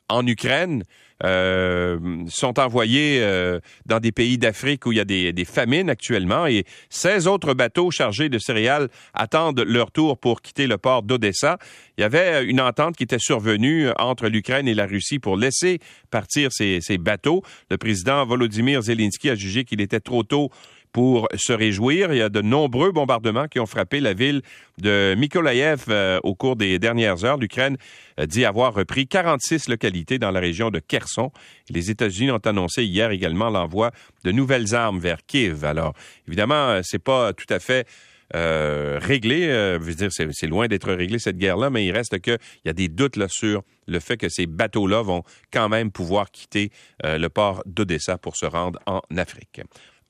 en 0.08 0.26
Ukraine 0.26 0.84
euh, 1.22 1.98
sont 2.28 2.58
envoyés 2.58 3.20
euh, 3.20 3.60
dans 3.84 4.00
des 4.00 4.10
pays 4.10 4.38
d'Afrique 4.38 4.86
où 4.86 4.92
il 4.92 4.96
y 4.96 5.00
a 5.00 5.04
des, 5.04 5.34
des, 5.34 5.44
famines 5.44 5.90
actuellement 5.90 6.46
et 6.46 6.64
16 6.88 7.26
autres 7.26 7.52
bateaux 7.52 7.90
chargés 7.90 8.30
de 8.30 8.38
céréales 8.38 8.88
attendent 9.12 9.60
leur 9.60 9.90
tour 9.90 10.18
pour 10.18 10.40
quitter 10.40 10.66
le 10.66 10.78
port 10.78 11.02
d'Odessa. 11.02 11.58
Il 11.98 12.00
y 12.00 12.04
avait 12.04 12.44
une 12.44 12.60
entente 12.60 12.96
qui 12.96 13.02
était 13.02 13.18
survenue 13.18 13.88
entre 13.98 14.28
l'Ukraine 14.28 14.66
et 14.66 14.72
la 14.72 14.86
Russie 14.86 15.18
pour 15.18 15.36
laisser 15.36 15.78
partir 16.10 16.52
ces, 16.52 16.80
ces 16.80 16.96
bateaux. 16.96 17.42
Le 17.70 17.76
président 17.76 18.24
Volodymyr 18.24 18.80
Zelensky 18.80 19.28
a 19.28 19.34
jugé 19.34 19.64
qu'il 19.64 19.82
était 19.82 20.00
trop 20.00 20.22
tôt 20.22 20.50
pour 20.92 21.28
se 21.36 21.52
réjouir. 21.52 22.12
Il 22.12 22.18
y 22.18 22.22
a 22.22 22.28
de 22.28 22.40
nombreux 22.40 22.92
bombardements 22.92 23.48
qui 23.48 23.60
ont 23.60 23.66
frappé 23.66 24.00
la 24.00 24.14
ville 24.14 24.42
de 24.78 25.14
Mykolaïev 25.16 25.84
euh, 25.88 26.18
au 26.22 26.34
cours 26.34 26.56
des 26.56 26.78
dernières 26.78 27.24
heures. 27.24 27.36
L'Ukraine 27.36 27.76
euh, 28.18 28.26
dit 28.26 28.44
avoir 28.44 28.74
repris 28.74 29.06
46 29.06 29.68
localités 29.68 30.18
dans 30.18 30.30
la 30.30 30.40
région 30.40 30.70
de 30.70 30.78
Kherson. 30.78 31.30
Les 31.68 31.90
États-Unis 31.90 32.30
ont 32.30 32.38
annoncé 32.38 32.84
hier 32.84 33.10
également 33.10 33.50
l'envoi 33.50 33.90
de 34.24 34.32
nouvelles 34.32 34.74
armes 34.74 34.98
vers 34.98 35.18
Kiev. 35.26 35.64
Alors, 35.64 35.94
évidemment, 36.26 36.68
euh, 36.68 36.80
c'est 36.82 37.02
pas 37.02 37.32
tout 37.32 37.52
à 37.52 37.58
fait 37.58 37.86
réglé. 38.32 39.48
je 39.48 39.78
veux 39.82 39.94
dire, 39.94 40.10
c'est 40.12 40.46
loin 40.46 40.68
d'être 40.68 40.92
réglé 40.92 41.18
cette 41.18 41.36
guerre-là, 41.36 41.68
mais 41.68 41.84
il 41.84 41.90
reste 41.90 42.20
qu'il 42.20 42.38
y 42.64 42.68
a 42.68 42.72
des 42.72 42.86
doutes 42.86 43.18
sur 43.26 43.64
le 43.88 43.98
fait 43.98 44.16
que 44.16 44.28
ces 44.28 44.46
bateaux-là 44.46 45.02
vont 45.02 45.24
quand 45.52 45.68
même 45.68 45.90
pouvoir 45.90 46.30
quitter 46.30 46.70
le 47.02 47.26
port 47.26 47.64
d'Odessa 47.66 48.18
pour 48.18 48.36
se 48.36 48.46
rendre 48.46 48.78
en 48.86 49.00
Afrique. 49.16 49.62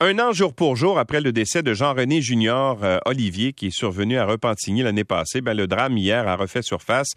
Un 0.03 0.17
an 0.17 0.31
jour 0.31 0.55
pour 0.55 0.75
jour 0.75 0.97
après 0.97 1.21
le 1.21 1.31
décès 1.31 1.61
de 1.61 1.75
Jean-René 1.75 2.23
Junior 2.23 2.79
euh, 2.83 2.97
Olivier, 3.05 3.53
qui 3.53 3.67
est 3.67 3.69
survenu 3.77 4.17
à 4.17 4.25
Repentigny 4.25 4.81
l'année 4.81 5.03
passée, 5.03 5.41
ben, 5.41 5.55
le 5.55 5.67
drame 5.67 5.95
hier 5.95 6.27
a 6.27 6.35
refait 6.35 6.63
surface 6.63 7.09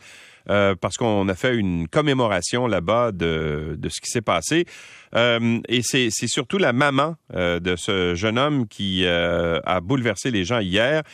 euh, 0.51 0.75
parce 0.79 0.99
qu'on 0.99 1.27
a 1.31 1.35
fait 1.35 1.57
une 1.57 1.89
commémoration 1.89 2.67
là-bas 2.67 3.13
de, 3.13 3.77
de 3.79 3.89
ce 3.89 4.03
qui 4.03 4.11
s'est 4.11 4.21
passé. 4.21 4.67
Euh, 5.15 5.61
et 5.67 5.81
c'est 5.81 6.11
surtout 6.27 6.59
la 6.59 6.75
maman 6.75 7.17
de 7.33 7.75
ce 7.75 8.15
jeune 8.15 8.39
homme 8.39 8.69
qui 8.69 9.07
a 9.07 9.81
bouleversé 9.81 10.31
les 10.31 10.45
gens 10.45 10.59
hier. 10.59 11.05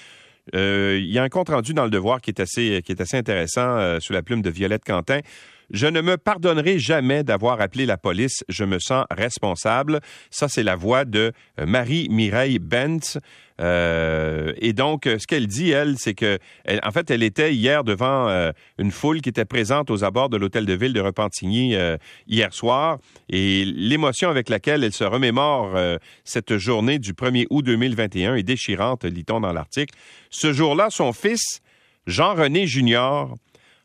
il 0.53 1.07
y 1.09 1.21
a 1.21 1.23
un 1.23 1.29
compte 1.29 1.51
rendu 1.51 1.73
dans 1.73 1.85
le 1.85 1.91
Devoir 1.91 2.21
qui 2.21 2.33
est 2.33 2.41
assez, 2.41 2.83
qui 2.85 2.91
est 2.91 3.01
assez 3.01 3.17
intéressant 3.17 4.01
sous 4.01 4.13
la 4.13 4.23
plume 4.23 4.43
de 4.43 4.51
Violette 4.51 4.83
Quentin. 4.85 5.21
Je 5.71 5.87
ne 5.87 6.01
me 6.01 6.17
pardonnerai 6.17 6.81
jamais 6.81 7.23
d'avoir 7.23 7.61
appelé 7.61 7.87
la 7.87 7.97
police. 7.97 8.45
Je 8.49 8.65
me 8.65 8.79
sens 8.81 9.05
responsable. 9.11 10.01
Ça, 10.31 10.49
c'est 10.49 10.65
la 10.65 10.75
voix 10.75 11.05
de 11.05 11.33
euh, 11.61 11.67
Marie-Mireille 11.67 12.59
Bentz. 12.59 13.19
Euh, 13.61 14.53
et 14.57 14.73
donc, 14.73 15.05
ce 15.05 15.27
qu'elle 15.27 15.47
dit, 15.47 15.71
elle, 15.71 15.97
c'est 15.99 16.15
que, 16.15 16.39
en 16.83 16.91
fait, 16.91 17.11
elle 17.11 17.23
était 17.23 17.55
hier 17.55 17.85
devant 17.85 18.29
euh, 18.29 18.51
une 18.79 18.91
foule 18.91 19.21
qui 19.21 19.29
était 19.29 19.45
présente 19.45 19.91
aux 19.91 20.03
abords 20.03 20.29
de 20.29 20.39
l'hôtel 20.39 20.67
de 20.67 20.73
ville 20.73 20.93
de 20.93 21.01
Repentigny 21.01 21.77
hier 22.27 22.53
soir. 22.53 22.99
Et 23.29 23.65
l'émotion 23.65 24.29
avec 24.29 24.49
laquelle 24.49 24.83
elle 24.83 24.93
se 24.93 25.05
remémore 25.05 25.79
cette 26.25 26.57
journée 26.57 26.99
du 26.99 27.13
1er 27.13 27.47
août 27.51 27.65
2021 27.65 28.35
est 28.37 28.43
déchirante, 28.43 29.05
lit-on 29.05 29.41
dans 29.41 29.53
l'article. 29.53 29.95
Ce 30.31 30.53
jour-là, 30.53 30.89
son 30.91 31.13
fils, 31.13 31.61
Jean-René 32.07 32.67
Junior, 32.67 33.35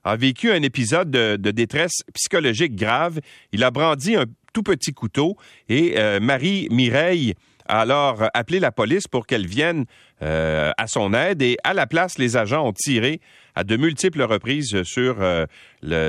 a 0.05 0.15
vécu 0.15 0.51
un 0.51 0.61
épisode 0.61 1.09
de, 1.09 1.51
détresse 1.51 2.03
psychologique 2.13 2.75
grave. 2.75 3.19
Il 3.51 3.63
a 3.63 3.71
brandi 3.71 4.15
un 4.15 4.25
tout 4.53 4.61
petit 4.61 4.93
couteau 4.93 5.35
et 5.67 5.95
euh, 5.97 6.19
Marie 6.19 6.67
Mireille 6.71 7.33
a 7.67 7.81
alors 7.81 8.29
appelé 8.35 8.59
la 8.59 8.71
police 8.71 9.07
pour 9.07 9.25
qu'elle 9.25 9.47
vienne 9.47 9.85
euh, 10.21 10.71
à 10.77 10.85
son 10.85 11.15
aide 11.15 11.41
et 11.41 11.57
à 11.63 11.73
la 11.73 11.87
place, 11.87 12.19
les 12.19 12.37
agents 12.37 12.67
ont 12.67 12.73
tiré 12.73 13.19
à 13.55 13.63
de 13.63 13.75
multiples 13.75 14.21
reprises 14.21 14.83
sur 14.83 15.17
euh, 15.19 15.47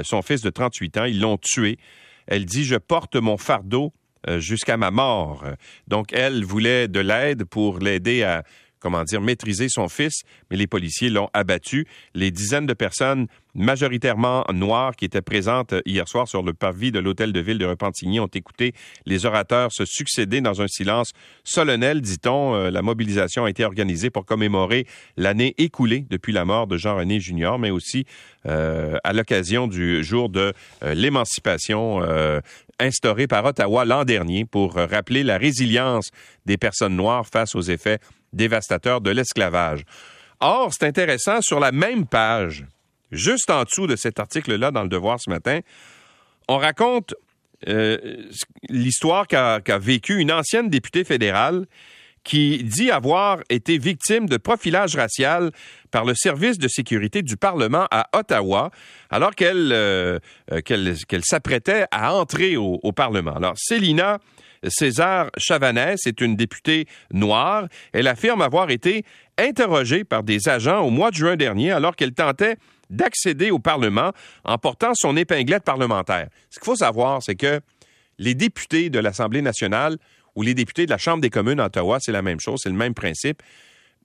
son 0.05 0.21
fils 0.21 0.43
de 0.43 0.51
38 0.51 0.99
ans. 0.99 1.05
Ils 1.07 1.19
l'ont 1.19 1.39
tué. 1.39 1.79
Elle 2.27 2.45
dit, 2.45 2.65
je 2.65 2.77
porte 2.77 3.17
mon 3.17 3.39
fardeau 3.39 3.93
jusqu'à 4.39 4.77
ma 4.77 4.91
mort. 4.91 5.45
Donc, 5.87 6.13
elle 6.13 6.45
voulait 6.45 6.89
de 6.89 6.99
l'aide 6.99 7.45
pour 7.45 7.79
l'aider 7.79 8.25
à 8.25 8.43
comment 8.81 9.05
dire, 9.05 9.21
maîtriser 9.21 9.69
son 9.69 9.89
fils, 9.89 10.23
mais 10.51 10.57
les 10.57 10.67
policiers 10.67 11.11
l'ont 11.11 11.29
abattu. 11.33 11.87
Les 12.15 12.31
dizaines 12.31 12.67
de 12.67 12.75
personnes, 12.75 13.27
majoritairement 13.55 14.45
noires, 14.53 14.95
qui 14.95 15.05
étaient 15.05 15.23
présentes 15.23 15.75
hier 15.87 16.07
soir 16.09 16.29
sur 16.29 16.43
le 16.43 16.53
parvis 16.53 16.93
de 16.93 16.99
l'hôtel 16.99 17.33
de 17.33 17.41
ville 17.41 17.59
de 17.59 17.67
Repentigny 17.67 18.21
ont 18.21 18.27
écouté 18.27 18.75
les 19.07 19.27
orateurs 19.27 19.73
se 19.73 19.85
succéder 19.85 20.41
dans 20.41 20.61
un 20.61 20.69
silence 20.69 21.13
solennel, 21.45 22.01
dit-on. 22.01 22.55
Euh, 22.55 22.71
la 22.71 22.83
mobilisation 22.83 23.45
a 23.45 23.51
été 23.51 23.65
organisée 23.65 24.11
pour 24.11 24.25
commémorer 24.25 24.87
l'année 25.17 25.55
écoulée 25.59 26.07
depuis 26.11 26.33
la 26.33 26.45
mort 26.45 26.67
de 26.67 26.77
Jean-René 26.77 27.21
Junior, 27.21 27.59
mais 27.59 27.71
aussi 27.71 28.05
euh, 28.47 28.97
à 29.05 29.13
l'occasion 29.13 29.67
du 29.67 30.05
jour 30.05 30.29
de 30.29 30.53
euh, 30.83 30.95
l'émancipation 30.95 31.67
instauré 32.79 33.27
par 33.27 33.45
Ottawa 33.45 33.85
l'an 33.85 34.05
dernier 34.05 34.45
pour 34.45 34.75
rappeler 34.75 35.23
la 35.23 35.39
résilience 35.39 36.11
des 36.45 36.57
personnes 36.57 36.95
noires 36.95 37.27
face 37.27 37.55
aux 37.55 37.63
effets 37.63 37.99
dévastateur 38.33 39.01
de 39.01 39.11
l'esclavage. 39.11 39.85
Or, 40.41 40.73
c'est 40.73 40.87
intéressant, 40.87 41.41
sur 41.41 41.61
la 41.61 41.73
même 41.73 42.07
page, 42.07 42.67
juste 43.11 43.51
en 43.51 43.65
dessous 43.65 43.87
de 43.87 43.97
cet 43.97 44.21
article-là 44.21 44.71
dans 44.71 44.83
le 44.83 44.89
Devoir 44.89 45.19
ce 45.21 45.31
matin, 45.31 45.61
on 46.49 46.59
raconte 46.59 47.15
euh, 47.69 48.25
l'histoire 48.69 49.27
qu'a 49.27 49.79
vécue 49.79 50.19
une 50.19 50.31
ancienne 50.31 50.69
députée 50.69 51.05
fédérale 51.05 51.67
qui 52.23 52.65
dit 52.65 52.91
avoir 52.91 53.39
été 53.51 53.79
victime 53.79 54.29
de 54.29 54.37
profilage 54.37 54.97
racial 54.97 55.53
par 55.93 56.05
le 56.05 56.15
service 56.15 56.59
de 56.59 56.67
sécurité 56.67 57.23
du 57.23 57.37
Parlement 57.37 57.87
à 57.93 58.09
Ottawa, 58.13 58.73
alors 59.11 59.35
qu'elle 59.37 59.71
euh, 59.73 60.19
s'apprêtait 61.23 61.87
à 61.93 62.15
entrer 62.15 62.57
au, 62.57 62.81
au, 62.83 62.93
Parlement. 62.93 63.37
Alors, 63.37 63.55
Célina 63.57 64.19
César 64.67 65.31
Chavanès 65.37 66.07
est 66.07 66.21
une 66.21 66.37
députée 66.37 66.87
noire. 67.13 67.69
Elle 67.93 68.09
affirme 68.09 68.43
avoir 68.43 68.71
été 68.71 69.05
interrogée 69.39 70.05
par 70.05 70.23
des 70.23 70.49
agents 70.49 70.81
au 70.81 70.91
mois 70.91 71.11
de 71.11 71.17
juin 71.17 71.37
dernier 71.37 71.73
alors 71.73 71.97
qu'elle 71.97 72.13
tentait 72.13 72.57
d'accéder 72.91 73.51
au 73.51 73.59
Parlement 73.59 74.13
en 74.45 74.59
portant 74.59 74.93
son 74.95 75.17
épinglette 75.17 75.65
parlementaire. 75.65 76.29
Ce 76.51 76.59
qu'il 76.59 76.67
faut 76.67 76.77
savoir, 76.77 77.23
c'est 77.23 77.35
que 77.35 77.61
les 78.19 78.35
députés 78.35 78.91
de 78.91 78.99
l'Assemblée 78.99 79.43
nationale 79.43 79.97
ou 80.35 80.43
les 80.43 80.55
députés 80.55 80.87
de 80.87 80.91
la 80.91 80.99
Chambre 80.99 81.21
des 81.21 81.31
communes 81.31 81.61
à 81.61 81.67
Ottawa, 81.67 81.99
c'est 82.01 82.13
la 82.13 82.23
même 82.23 82.41
chose, 82.41 82.61
c'est 82.63 82.69
le 82.69 82.77
même 82.77 82.95
principe. 82.95 83.43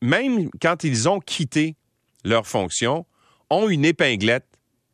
Même 0.02 0.50
quand 0.62 0.84
ils 0.84 1.08
ont 1.08 1.20
quitté 1.20 1.76
leur 2.24 2.48
fonction, 2.48 3.06
ont 3.50 3.70
une 3.70 3.86
épinglette 3.86 4.46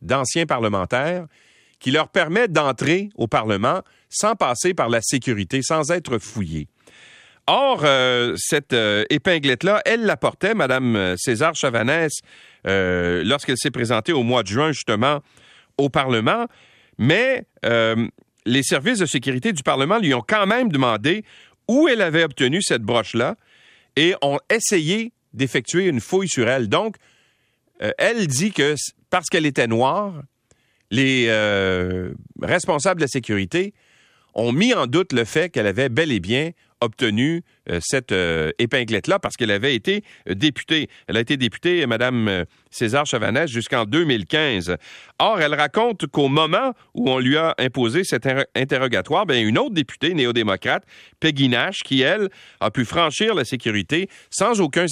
d'anciens 0.02 0.46
parlementaires 0.46 1.28
qui 1.80 1.92
leur 1.92 2.10
permet 2.10 2.48
d'entrer 2.48 3.10
au 3.16 3.28
Parlement 3.28 3.82
sans 4.10 4.36
passer 4.36 4.74
par 4.74 4.90
la 4.90 5.02
sécurité, 5.02 5.62
sans 5.62 5.92
être 5.92 6.18
fouillés. 6.18 6.68
Or, 7.50 7.82
euh, 7.86 8.36
cette 8.38 8.74
euh, 8.74 9.06
épinglette-là, 9.10 9.82
elle 9.86 10.06
la 10.06 10.18
portait, 10.18 10.54
Mme 10.54 11.16
César 11.18 11.56
Chavanès, 11.56 12.12
euh, 12.68 13.24
lorsqu'elle 13.24 13.56
s'est 13.58 13.72
présentée 13.72 14.12
au 14.12 14.24
mois 14.24 14.44
de 14.44 14.50
juin, 14.50 14.74
justement, 14.74 15.22
au 15.78 15.90
Parlement. 15.90 16.48
Mais 16.98 17.46
les 18.46 18.64
services 18.64 19.00
de 19.00 19.06
sécurité 19.06 19.54
du 19.54 19.62
Parlement 19.62 20.00
lui 20.00 20.14
ont 20.14 20.24
quand 20.28 20.48
même 20.48 20.72
demandé 20.72 21.24
où 21.68 21.88
elle 21.88 22.02
avait 22.02 22.24
obtenu 22.24 22.62
cette 22.62 22.82
broche-là 22.82 23.36
et 23.96 24.16
ont 24.22 24.40
essayé 24.50 25.12
d'effectuer 25.34 25.86
une 25.86 26.00
fouille 26.00 26.30
sur 26.30 26.50
elle. 26.50 26.68
Donc, 26.70 26.96
elle 27.80 28.26
dit 28.26 28.52
que 28.52 28.74
parce 29.12 29.28
qu'elle 29.28 29.46
était 29.46 29.68
noire, 29.68 30.24
les 30.92 31.30
responsables 32.42 33.00
de 33.00 33.04
la 33.04 33.10
sécurité 33.10 33.74
ont 34.34 34.52
mis 34.52 34.74
en 34.74 34.88
doute 34.88 35.14
le 35.14 35.26
fait 35.26 35.50
qu'elle 35.50 35.68
avait 35.68 35.90
bel 35.90 36.12
et 36.12 36.20
bien 36.20 36.52
obtenu 36.80 37.38
euh, 37.38 37.42
cette 37.82 38.12
euh, 38.12 38.52
épinglette-là 38.60 39.20
parce 39.20 39.36
qu'elle 39.36 39.52
avait 39.52 39.76
été 39.76 40.04
euh, 40.30 40.34
députée. 40.34 40.90
Elle 41.08 41.18
a 41.18 41.20
été 41.20 41.38
députée, 41.38 41.86
Madame 41.86 42.46
César 42.70 43.06
Chavanès, 43.06 43.50
jusqu'en 43.50 43.86
2015. 43.86 44.78
Or, 45.20 45.42
elle 45.42 45.54
raconte 45.54 46.08
qu'au 46.08 46.28
moment 46.28 46.74
où 46.94 47.10
on 47.10 47.20
lui 47.20 47.38
a 47.38 47.56
imposé 47.58 48.04
cet 48.04 48.28
interrogatoire, 48.56 49.26
bien, 49.26 49.42
une 49.42 49.58
autre 49.58 49.74
députée 49.74 50.14
néo-démocrate, 50.14 50.84
Peggy 51.20 51.50
Nash, 51.50 51.80
qui, 51.84 52.02
elle, 52.02 52.30
a 52.60 52.72
pu 52.72 52.86
franchir 52.86 53.34
la 53.34 53.46
sécurité 53.46 54.10
sans 54.30 54.62
aucun, 54.62 54.86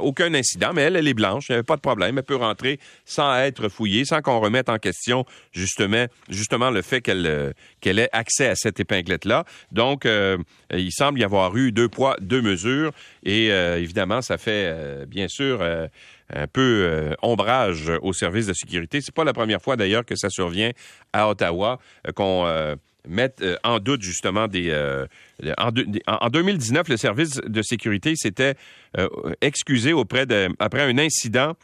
aucun 0.00 0.34
incident, 0.34 0.72
mais 0.74 0.82
elle, 0.82 0.96
elle 0.96 1.08
est 1.08 1.14
blanche, 1.14 1.44
il 1.48 1.52
n'y 1.52 1.56
avait 1.56 1.62
pas 1.62 1.76
de 1.76 1.80
problème, 1.80 2.18
elle 2.18 2.24
peut 2.24 2.36
rentrer 2.36 2.78
sans 3.04 3.36
être 3.36 3.68
fouillée, 3.68 4.04
sans 4.04 4.20
qu'on 4.20 4.40
remette 4.40 4.68
en 4.68 4.78
question 4.78 5.24
justement, 5.52 6.06
justement 6.28 6.70
le 6.70 6.82
fait 6.82 7.00
qu'elle 7.00 7.54
qu'elle 7.80 7.98
ait 7.98 8.08
accès 8.12 8.48
à 8.48 8.54
cette 8.56 8.80
épinglette-là. 8.80 9.44
Donc, 9.70 10.06
il 10.72 10.92
semble 10.92 11.20
y 11.20 11.24
avoir 11.24 11.56
eu 11.56 11.72
deux 11.72 11.88
poids, 11.88 12.16
deux 12.20 12.42
mesures. 12.42 12.92
Et 13.24 13.50
euh, 13.50 13.78
évidemment, 13.78 14.22
ça 14.22 14.38
fait 14.38 14.64
euh, 14.66 15.06
bien 15.06 15.28
sûr 15.28 15.58
euh, 15.60 15.86
un 16.32 16.46
peu 16.46 17.14
ombrage 17.22 17.90
au 18.02 18.12
service 18.12 18.46
de 18.46 18.52
sécurité. 18.52 19.00
C'est 19.00 19.14
pas 19.14 19.24
la 19.24 19.32
première 19.32 19.62
fois 19.62 19.76
d'ailleurs 19.76 20.04
que 20.04 20.16
ça 20.16 20.28
survient 20.28 20.70
à 21.12 21.28
Ottawa 21.28 21.78
qu'on 22.14 22.46
mette 23.08 23.42
en 23.64 23.78
doute 23.78 24.02
justement 24.02 24.46
des. 24.46 24.70
En, 25.56 25.70
en, 26.06 26.28
2019, 26.28 26.88
le 26.90 26.96
service 26.98 27.36
de 27.36 27.62
sécurité 27.62 28.14
s'était 28.14 28.56
excusé 29.40 29.94
auprès 29.94 30.26
de 30.26 30.50
après 30.58 30.82
un 30.82 30.98
incident 30.98 31.54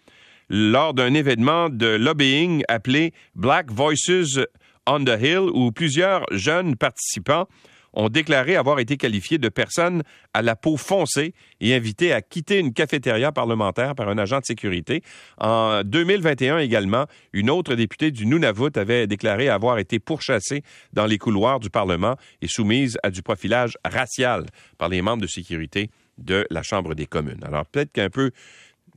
lors 0.49 0.95
d'un 0.95 1.13
événement 1.13 1.69
de 1.69 1.89
lobbying 1.89 2.65
appelé 2.69 3.13
Black 3.35 3.71
Voices 3.71 4.39
on 4.87 5.05
the 5.05 5.19
Hill 5.21 5.51
où 5.53 5.73
plusieurs 5.73 6.25
jeunes 6.31 6.77
participants 6.77 7.49
ont 7.95 8.09
déclaré 8.09 8.57
avoir 8.57 8.79
été 8.81 8.97
qualifiés 8.97 9.39
de 9.39 9.49
personnes 9.49 10.03
à 10.35 10.43
la 10.43 10.57
peau 10.57 10.77
foncée 10.77 11.35
et 11.61 11.75
invités 11.75 12.13
à 12.13 12.21
quitter 12.23 12.59
une 12.59 12.73
cafétéria 12.73 13.33
parlementaire 13.33 13.95
par 13.95 14.09
un 14.09 14.19
agent 14.19 14.41
de 14.41 14.45
sécurité. 14.45 15.03
En 15.39 15.83
2021 15.85 16.59
également, 16.59 17.07
une 17.33 17.51
autre 17.51 17.75
députée 17.75 18.11
du 18.11 18.27
Nunavut 18.27 18.77
avait 18.77 19.07
déclaré 19.07 19.49
avoir 19.49 19.79
été 19.79 19.99
pourchassée 19.99 20.63
dans 20.93 21.07
les 21.07 21.19
couloirs 21.19 21.61
du 21.61 21.71
Parlement 21.71 22.17
et 22.43 22.49
soumise 22.49 22.99
à 23.03 23.11
du 23.11 23.23
profilage 23.23 23.79
racial 23.85 24.47
par 24.79 24.89
les 24.89 25.03
membres 25.03 25.23
de 25.23 25.27
sécurité 25.27 25.91
de 26.19 26.47
la 26.51 26.63
Chambre 26.63 26.95
des 26.95 27.07
communes. 27.07 27.43
Alors 27.45 27.67
peut-être 27.67 27.93
qu'un 27.93 28.11
peu, 28.11 28.31
tu 28.31 28.37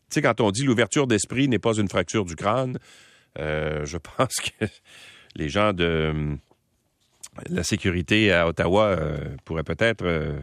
sais, 0.09 0.21
quand 0.21 0.41
on 0.41 0.51
dit 0.51 0.63
l'ouverture 0.63 1.07
d'esprit 1.07 1.47
n'est 1.47 1.59
pas 1.59 1.73
une 1.75 1.89
fracture 1.89 2.25
du 2.25 2.35
crâne, 2.35 2.77
euh, 3.39 3.85
je 3.85 3.97
pense 4.17 4.35
que 4.35 4.65
les 5.35 5.49
gens 5.49 5.73
de 5.73 6.37
la 7.49 7.63
sécurité 7.63 8.31
à 8.31 8.47
Ottawa 8.47 8.85
euh, 8.85 9.17
pourrait 9.45 9.63
peut-être 9.63 10.05
euh, 10.05 10.39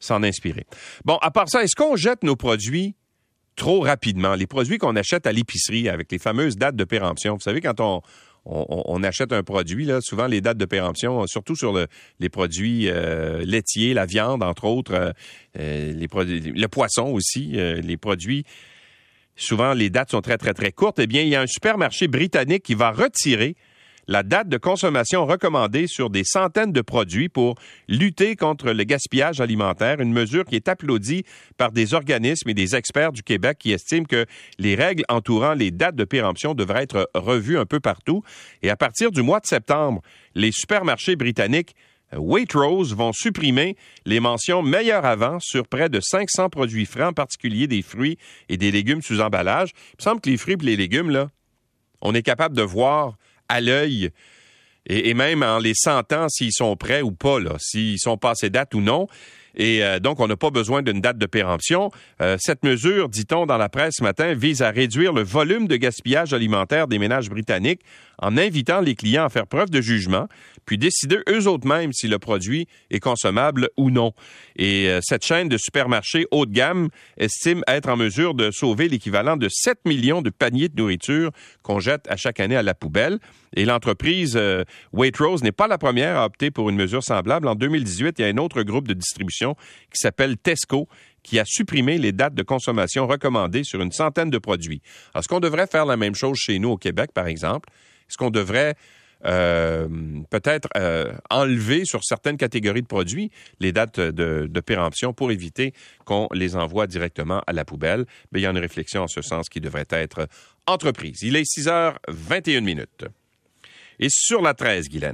s'en 0.00 0.22
inspirer. 0.22 0.66
Bon, 1.04 1.16
à 1.16 1.30
part 1.30 1.48
ça, 1.48 1.62
est-ce 1.62 1.76
qu'on 1.76 1.96
jette 1.96 2.22
nos 2.22 2.36
produits 2.36 2.94
trop 3.56 3.80
rapidement? 3.80 4.34
Les 4.34 4.46
produits 4.46 4.78
qu'on 4.78 4.96
achète 4.96 5.26
à 5.26 5.32
l'épicerie 5.32 5.88
avec 5.88 6.10
les 6.10 6.18
fameuses 6.18 6.56
dates 6.56 6.76
de 6.76 6.84
péremption. 6.84 7.34
Vous 7.34 7.40
savez, 7.40 7.60
quand 7.60 7.80
on, 7.80 9.02
achète 9.04 9.32
un 9.32 9.42
produit, 9.42 9.88
souvent 10.00 10.26
les 10.26 10.40
dates 10.40 10.58
de 10.58 10.64
péremption, 10.64 11.26
surtout 11.26 11.54
sur 11.54 11.78
les 12.18 12.28
produits 12.28 12.88
euh, 12.88 13.44
laitiers, 13.44 13.94
la 13.94 14.06
viande, 14.06 14.42
entre 14.42 14.64
autres, 14.64 15.14
les 15.54 16.08
produits, 16.08 16.40
le 16.40 16.66
poisson 16.68 17.06
aussi, 17.06 17.52
les 17.52 17.96
produits 17.96 18.44
souvent 19.36 19.74
les 19.74 19.90
dates 19.90 20.10
sont 20.10 20.20
très, 20.20 20.38
très, 20.38 20.54
très 20.54 20.72
courtes, 20.72 20.98
eh 20.98 21.06
bien, 21.06 21.22
il 21.22 21.28
y 21.28 21.36
a 21.36 21.40
un 21.40 21.46
supermarché 21.46 22.08
britannique 22.08 22.62
qui 22.62 22.74
va 22.74 22.90
retirer 22.90 23.56
la 24.08 24.22
date 24.22 24.48
de 24.48 24.56
consommation 24.56 25.26
recommandée 25.26 25.86
sur 25.86 26.10
des 26.10 26.24
centaines 26.24 26.72
de 26.72 26.80
produits 26.80 27.28
pour 27.28 27.54
lutter 27.88 28.36
contre 28.36 28.72
le 28.72 28.84
gaspillage 28.84 29.40
alimentaire, 29.40 30.00
une 30.00 30.12
mesure 30.12 30.44
qui 30.44 30.56
est 30.56 30.68
applaudie 30.68 31.24
par 31.56 31.72
des 31.72 31.94
organismes 31.94 32.48
et 32.48 32.54
des 32.54 32.74
experts 32.74 33.12
du 33.12 33.22
Québec 33.22 33.58
qui 33.58 33.72
estiment 33.72 34.04
que 34.04 34.26
les 34.58 34.74
règles 34.74 35.04
entourant 35.08 35.54
les 35.54 35.70
dates 35.70 35.96
de 35.96 36.04
péremption 36.04 36.54
devraient 36.54 36.82
être 36.82 37.10
revues 37.14 37.58
un 37.58 37.66
peu 37.66 37.80
partout. 37.80 38.22
Et 38.62 38.70
à 38.70 38.76
partir 38.76 39.10
du 39.12 39.22
mois 39.22 39.40
de 39.40 39.46
septembre, 39.46 40.02
les 40.34 40.50
supermarchés 40.52 41.16
britanniques 41.16 41.74
euh, 42.12 42.18
Waitrose 42.18 42.94
vont 42.94 43.12
supprimer 43.12 43.76
les 44.04 44.20
mentions 44.20 44.62
meilleurs 44.62 45.04
avant 45.04 45.38
sur 45.40 45.66
près 45.66 45.88
de 45.88 46.00
500 46.00 46.50
produits 46.50 46.86
frais, 46.86 47.04
en 47.04 47.12
particulier 47.12 47.66
des 47.66 47.82
fruits 47.82 48.18
et 48.48 48.56
des 48.56 48.70
légumes 48.70 49.02
sous 49.02 49.20
emballage. 49.20 49.70
Il 49.74 49.96
me 49.98 50.02
semble 50.02 50.20
que 50.20 50.30
les 50.30 50.36
fruits 50.36 50.56
et 50.60 50.64
les 50.64 50.76
légumes, 50.76 51.10
là, 51.10 51.30
on 52.00 52.14
est 52.14 52.22
capable 52.22 52.56
de 52.56 52.62
voir 52.62 53.16
à 53.48 53.60
l'œil 53.60 54.10
et, 54.86 55.14
même 55.14 55.42
en 55.42 55.58
les 55.58 55.74
sentant 55.74 56.28
s'ils 56.28 56.52
sont 56.52 56.76
prêts 56.76 57.02
ou 57.02 57.12
pas, 57.12 57.38
s'ils 57.58 58.00
sont 58.00 58.16
passés 58.16 58.50
date 58.50 58.74
ou 58.74 58.80
non. 58.80 59.06
Et 59.56 59.84
euh, 59.84 59.98
donc, 59.98 60.20
on 60.20 60.26
n'a 60.26 60.36
pas 60.36 60.50
besoin 60.50 60.82
d'une 60.82 61.00
date 61.00 61.18
de 61.18 61.26
péremption. 61.26 61.90
Euh, 62.20 62.36
cette 62.38 62.64
mesure, 62.64 63.08
dit-on 63.08 63.46
dans 63.46 63.58
la 63.58 63.68
presse 63.68 63.94
ce 63.98 64.02
matin, 64.02 64.34
vise 64.34 64.62
à 64.62 64.70
réduire 64.70 65.12
le 65.12 65.22
volume 65.22 65.68
de 65.68 65.76
gaspillage 65.76 66.32
alimentaire 66.32 66.88
des 66.88 66.98
ménages 66.98 67.28
britanniques 67.28 67.82
en 68.18 68.36
invitant 68.36 68.80
les 68.80 68.94
clients 68.94 69.24
à 69.24 69.28
faire 69.28 69.46
preuve 69.46 69.70
de 69.70 69.80
jugement, 69.80 70.28
puis 70.64 70.78
décider 70.78 71.18
eux 71.28 71.48
autres 71.48 71.66
mêmes 71.66 71.92
si 71.92 72.06
le 72.06 72.18
produit 72.18 72.68
est 72.90 73.00
consommable 73.00 73.68
ou 73.76 73.90
non. 73.90 74.12
Et 74.54 74.88
euh, 74.88 75.00
cette 75.02 75.24
chaîne 75.24 75.48
de 75.48 75.56
supermarchés 75.56 76.26
haut 76.30 76.46
de 76.46 76.52
gamme 76.52 76.88
estime 77.16 77.62
être 77.66 77.88
en 77.88 77.96
mesure 77.96 78.34
de 78.34 78.50
sauver 78.52 78.88
l'équivalent 78.88 79.36
de 79.36 79.48
7 79.50 79.78
millions 79.86 80.22
de 80.22 80.30
paniers 80.30 80.68
de 80.68 80.80
nourriture 80.80 81.30
qu'on 81.62 81.80
jette 81.80 82.06
à 82.08 82.16
chaque 82.16 82.38
année 82.38 82.56
à 82.56 82.62
la 82.62 82.74
poubelle. 82.74 83.18
Et 83.54 83.64
l'entreprise 83.64 84.40
Waitrose 84.94 85.42
n'est 85.42 85.52
pas 85.52 85.66
la 85.66 85.76
première 85.76 86.16
à 86.16 86.24
opter 86.24 86.50
pour 86.50 86.70
une 86.70 86.76
mesure 86.76 87.02
semblable. 87.02 87.48
En 87.48 87.54
2018, 87.54 88.14
il 88.18 88.22
y 88.22 88.24
a 88.24 88.28
un 88.28 88.38
autre 88.38 88.62
groupe 88.62 88.88
de 88.88 88.94
distribution 88.94 89.41
qui 89.90 89.98
s'appelle 89.98 90.36
Tesco 90.36 90.88
qui 91.22 91.38
a 91.38 91.44
supprimé 91.44 91.98
les 91.98 92.12
dates 92.12 92.34
de 92.34 92.42
consommation 92.42 93.06
recommandées 93.06 93.64
sur 93.64 93.80
une 93.80 93.92
centaine 93.92 94.30
de 94.30 94.38
produits. 94.38 94.82
Est-ce 95.14 95.28
qu'on 95.28 95.40
devrait 95.40 95.66
faire 95.66 95.86
la 95.86 95.96
même 95.96 96.14
chose 96.14 96.36
chez 96.36 96.58
nous 96.58 96.70
au 96.70 96.76
Québec, 96.76 97.10
par 97.12 97.26
exemple? 97.26 97.68
Est-ce 98.08 98.16
qu'on 98.16 98.30
devrait 98.30 98.74
euh, 99.24 99.88
peut-être 100.30 100.68
euh, 100.76 101.12
enlever 101.30 101.84
sur 101.84 102.02
certaines 102.02 102.36
catégories 102.36 102.82
de 102.82 102.88
produits 102.88 103.30
les 103.60 103.70
dates 103.70 104.00
de, 104.00 104.48
de 104.50 104.60
péremption 104.60 105.12
pour 105.12 105.30
éviter 105.30 105.72
qu'on 106.04 106.28
les 106.32 106.56
envoie 106.56 106.86
directement 106.86 107.40
à 107.46 107.52
la 107.52 107.64
poubelle? 107.64 108.04
Mais 108.32 108.40
il 108.40 108.42
y 108.42 108.46
a 108.46 108.50
une 108.50 108.58
réflexion 108.58 109.02
en 109.02 109.08
ce 109.08 109.22
sens 109.22 109.48
qui 109.48 109.60
devrait 109.60 109.86
être 109.90 110.26
entreprise. 110.66 111.22
Il 111.22 111.36
est 111.36 111.44
6h21 111.44 112.60
minutes. 112.60 113.04
Et 114.00 114.08
sur 114.10 114.42
la 114.42 114.54
13, 114.54 114.88
Guylaine? 114.88 115.10